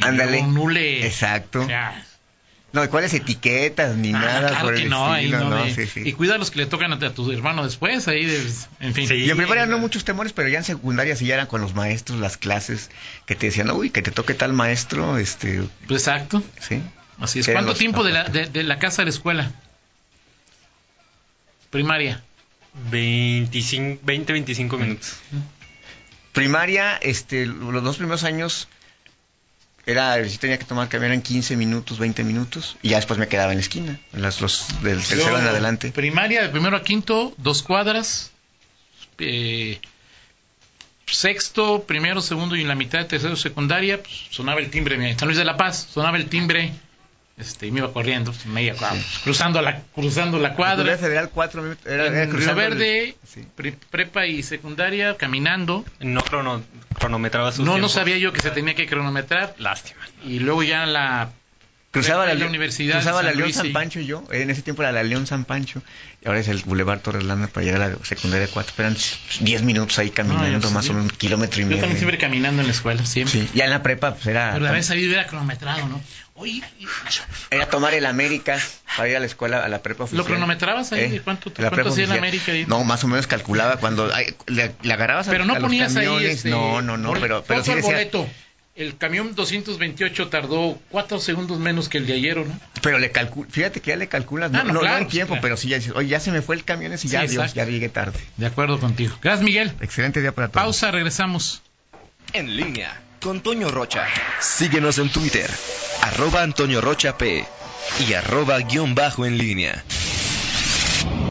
Ándale. 0.00 0.44
Exacto. 1.04 1.62
O 1.62 1.66
sea, 1.66 2.04
No, 2.70 2.84
¿y 2.84 2.88
cuáles 2.88 3.14
etiquetas 3.14 3.96
ni 3.96 4.10
ah, 4.10 4.18
nada 4.18 4.48
claro 4.50 4.64
por 4.66 4.74
que 4.74 4.82
el 4.82 4.90
no, 4.90 5.10
ahí 5.10 5.24
estilo, 5.24 5.44
no, 5.44 5.50
no, 5.56 5.64
de- 5.64 5.74
sí, 5.74 5.86
sí. 5.86 6.02
Y 6.04 6.12
cuida 6.12 6.36
los 6.36 6.50
que 6.50 6.58
le 6.58 6.66
tocan 6.66 6.92
a, 6.92 6.96
a 6.96 7.14
tu 7.14 7.32
hermano 7.32 7.64
después, 7.64 8.06
ahí, 8.08 8.26
de- 8.26 8.52
en 8.80 8.92
fin. 8.94 9.08
Sí. 9.08 9.14
Y 9.14 9.30
en 9.30 9.36
primaria 9.38 9.64
no 9.64 9.78
muchos 9.78 10.04
temores, 10.04 10.34
pero 10.34 10.48
ya 10.48 10.58
en 10.58 10.64
secundaria 10.64 11.16
sí 11.16 11.24
ya 11.24 11.34
eran 11.34 11.46
con 11.46 11.62
los 11.62 11.74
maestros, 11.74 12.20
las 12.20 12.36
clases, 12.36 12.90
que 13.24 13.34
te 13.34 13.46
decían, 13.46 13.70
uy, 13.70 13.88
que 13.88 14.02
te 14.02 14.10
toque 14.10 14.34
tal 14.34 14.52
maestro, 14.52 15.16
este, 15.16 15.62
Pues 15.86 16.02
exacto, 16.02 16.42
sí. 16.60 16.82
así 17.18 17.38
es. 17.40 17.46
¿Cuánto 17.48 17.70
los- 17.70 17.78
tiempo 17.78 18.04
de 18.04 18.12
la, 18.12 18.24
de, 18.24 18.46
de 18.46 18.62
la 18.64 18.78
casa 18.78 19.00
a 19.00 19.04
la 19.06 19.10
escuela? 19.12 19.50
Primaria. 21.70 22.22
25, 22.90 24.00
20, 24.04 24.32
25 24.32 24.76
minutos. 24.78 25.16
Primaria, 26.32 26.96
este, 26.98 27.46
los 27.46 27.82
dos 27.82 27.96
primeros 27.96 28.24
años 28.24 28.68
era, 29.88 30.22
sí 30.28 30.36
tenía 30.36 30.58
que 30.58 30.66
tomar 30.66 30.90
que 30.90 30.98
eran 30.98 31.22
15 31.22 31.56
minutos, 31.56 31.98
20 31.98 32.22
minutos, 32.22 32.76
y 32.82 32.90
ya 32.90 32.96
después 32.96 33.18
me 33.18 33.26
quedaba 33.26 33.52
en 33.52 33.58
la 33.58 33.62
esquina, 33.62 33.98
en 34.12 34.20
las, 34.20 34.42
los 34.42 34.66
del 34.82 34.98
tercero 34.98 35.30
Yo, 35.30 35.38
en 35.38 35.46
adelante. 35.46 35.92
Primaria, 35.92 36.42
de 36.42 36.50
primero 36.50 36.76
a 36.76 36.82
quinto, 36.82 37.32
dos 37.38 37.62
cuadras. 37.62 38.30
eh, 39.18 39.80
sexto, 41.06 41.84
primero, 41.84 42.20
segundo 42.20 42.54
y 42.54 42.60
en 42.60 42.68
la 42.68 42.74
mitad 42.74 42.98
de 42.98 43.06
tercero 43.06 43.34
secundaria, 43.34 44.02
pues, 44.02 44.26
sonaba 44.30 44.60
el 44.60 44.68
timbre. 44.68 44.96
en 44.96 45.18
San 45.18 45.26
Luis 45.26 45.38
de 45.38 45.46
la 45.46 45.56
Paz, 45.56 45.88
sonaba 45.90 46.18
el 46.18 46.26
timbre. 46.26 46.70
Este, 47.38 47.66
y 47.68 47.70
me 47.70 47.78
iba 47.78 47.92
corriendo, 47.92 48.32
pues, 48.32 48.46
media 48.46 48.74
cuadra, 48.74 48.96
pues, 48.96 49.18
cruzando 49.22 49.62
la, 49.62 49.82
cruzando 49.94 50.38
la 50.40 50.54
cuadra. 50.54 50.96
Federal 50.98 51.30
4 51.32 51.76
era, 51.86 52.06
era 52.06 52.22
el- 52.24 52.54
Verde, 52.54 53.16
sí. 53.26 53.44
pre- 53.54 53.76
prepa 53.90 54.26
y 54.26 54.42
secundaria, 54.42 55.16
caminando. 55.16 55.84
No 56.00 56.22
crono, 56.22 56.62
cronometraba 56.98 57.52
sus 57.52 57.64
No, 57.64 57.78
no 57.78 57.88
sabía 57.88 58.18
yo 58.18 58.32
que 58.32 58.40
se 58.40 58.50
tenía 58.50 58.74
que 58.74 58.86
cronometrar. 58.88 59.54
Lástima. 59.58 60.00
Y 60.24 60.40
luego 60.40 60.64
ya 60.64 60.84
la 60.86 61.30
Cruzaba 61.90 62.26
la, 62.26 62.34
y 62.34 62.42
Universidad 62.42 62.96
cruzaba 62.96 63.22
la 63.22 63.30
San 63.30 63.36
León 63.38 63.46
Luis 63.46 63.56
San 63.56 63.66
y- 63.66 63.70
Pancho 63.72 64.00
yo. 64.00 64.22
En 64.30 64.50
ese 64.50 64.60
tiempo 64.62 64.82
era 64.82 64.92
la 64.92 65.02
León 65.02 65.26
San 65.26 65.44
Pancho. 65.46 65.82
Y 66.22 66.28
ahora 66.28 66.40
es 66.40 66.48
el 66.48 66.58
Boulevard 66.64 67.00
Torres 67.00 67.24
Landa 67.24 67.46
para 67.46 67.64
llegar 67.64 67.80
a 67.80 67.88
la 67.88 67.96
secundaria 68.04 68.46
4. 68.52 68.74
Eran 68.78 68.96
10 69.40 69.62
minutos 69.62 69.98
ahí 69.98 70.10
caminando, 70.10 70.68
yo- 70.68 70.70
más 70.74 70.84
o 70.84 70.88
yo- 70.88 70.94
menos 70.94 71.10
un 71.12 71.16
kilómetro 71.16 71.60
y 71.60 71.62
Yo 71.62 71.68
medio. 71.68 71.80
también 71.80 71.98
siempre 71.98 72.18
caminando 72.18 72.60
en 72.60 72.66
la 72.68 72.72
escuela, 72.74 73.04
siempre. 73.06 73.40
Sí, 73.40 73.48
ya 73.54 73.64
en 73.64 73.70
la 73.70 73.82
prepa 73.82 74.14
pues 74.14 74.26
era, 74.26 74.50
Pero 74.52 74.64
de 74.64 74.70
haber 74.70 74.84
sabido 74.84 75.12
era 75.14 75.26
cronometrado, 75.26 75.88
¿no? 75.88 76.00
Oye, 76.34 76.62
era 77.50 77.66
tomar 77.68 77.94
el 77.94 78.06
América 78.06 78.58
para 78.96 79.08
ir 79.08 79.16
a 79.16 79.20
la 79.20 79.26
escuela, 79.26 79.64
a 79.64 79.68
la 79.68 79.82
prepa 79.82 80.04
oficial. 80.04 80.18
¿Lo 80.18 80.24
cronometrabas 80.24 80.92
ahí? 80.92 81.00
¿Eh? 81.00 81.08
¿De 81.08 81.20
cuánto, 81.20 81.50
la 81.56 81.70
cuánto 81.70 81.88
hacía 81.88 82.04
el. 82.04 82.12
América 82.12 82.52
ahí? 82.52 82.64
No, 82.66 82.84
más 82.84 83.02
o 83.02 83.08
menos 83.08 83.26
calculaba 83.26 83.78
cuando 83.78 84.12
ay, 84.14 84.36
le, 84.46 84.72
le 84.82 84.92
agarrabas 84.92 85.26
a, 85.26 85.30
Pero 85.32 85.46
no 85.46 85.54
a 85.54 85.58
los 85.58 85.66
ponías 85.68 85.96
ahí 85.96 86.26
este, 86.26 86.50
No, 86.50 86.80
no, 86.80 86.96
no, 86.96 87.12
pero, 87.14 87.42
pero 87.42 87.64
sí 87.64 87.74
decía... 87.74 87.90
boleto. 87.94 88.28
El 88.78 88.96
camión 88.96 89.34
228 89.34 90.28
tardó 90.28 90.78
cuatro 90.88 91.18
segundos 91.18 91.58
menos 91.58 91.88
que 91.88 91.98
el 91.98 92.06
de 92.06 92.12
ayer, 92.12 92.38
¿o 92.38 92.44
¿no? 92.44 92.56
Pero 92.80 93.00
le 93.00 93.10
calcul, 93.10 93.48
fíjate 93.50 93.80
que 93.80 93.90
ya 93.90 93.96
le 93.96 94.06
calculas, 94.06 94.52
no, 94.52 94.60
Ah, 94.60 94.62
no, 94.62 94.68
no, 94.68 94.74
no 94.74 94.80
claro, 94.80 94.98
en 94.98 95.08
tiempo, 95.08 95.30
claro. 95.32 95.42
pero 95.42 95.56
sí 95.56 95.68
ya 95.68 95.78
dices, 95.78 95.92
oye, 95.96 96.06
ya 96.08 96.20
se 96.20 96.30
me 96.30 96.42
fue 96.42 96.54
el 96.54 96.62
camión 96.62 96.92
y 96.92 96.96
ya, 97.08 97.22
Sí, 97.22 97.26
Dios, 97.32 97.54
ya 97.54 97.64
llegué 97.64 97.88
tarde. 97.88 98.20
De 98.36 98.46
acuerdo 98.46 98.78
contigo. 98.78 99.16
Gracias, 99.20 99.44
Miguel. 99.44 99.72
Excelente 99.80 100.20
día 100.20 100.30
para 100.30 100.46
todos. 100.46 100.62
Pausa, 100.62 100.92
regresamos. 100.92 101.60
En 102.32 102.56
línea 102.56 103.02
con 103.20 103.40
Toño 103.40 103.68
Rocha. 103.72 104.06
Síguenos 104.40 104.98
en 104.98 105.10
Twitter, 105.10 105.50
arroba 106.02 106.42
Antonio 106.44 106.80
Rocha 106.80 107.18
P 107.18 107.44
y 108.08 108.12
arroba 108.12 108.58
guion 108.60 108.94
bajo 108.94 109.26
en 109.26 109.38
línea. 109.38 109.82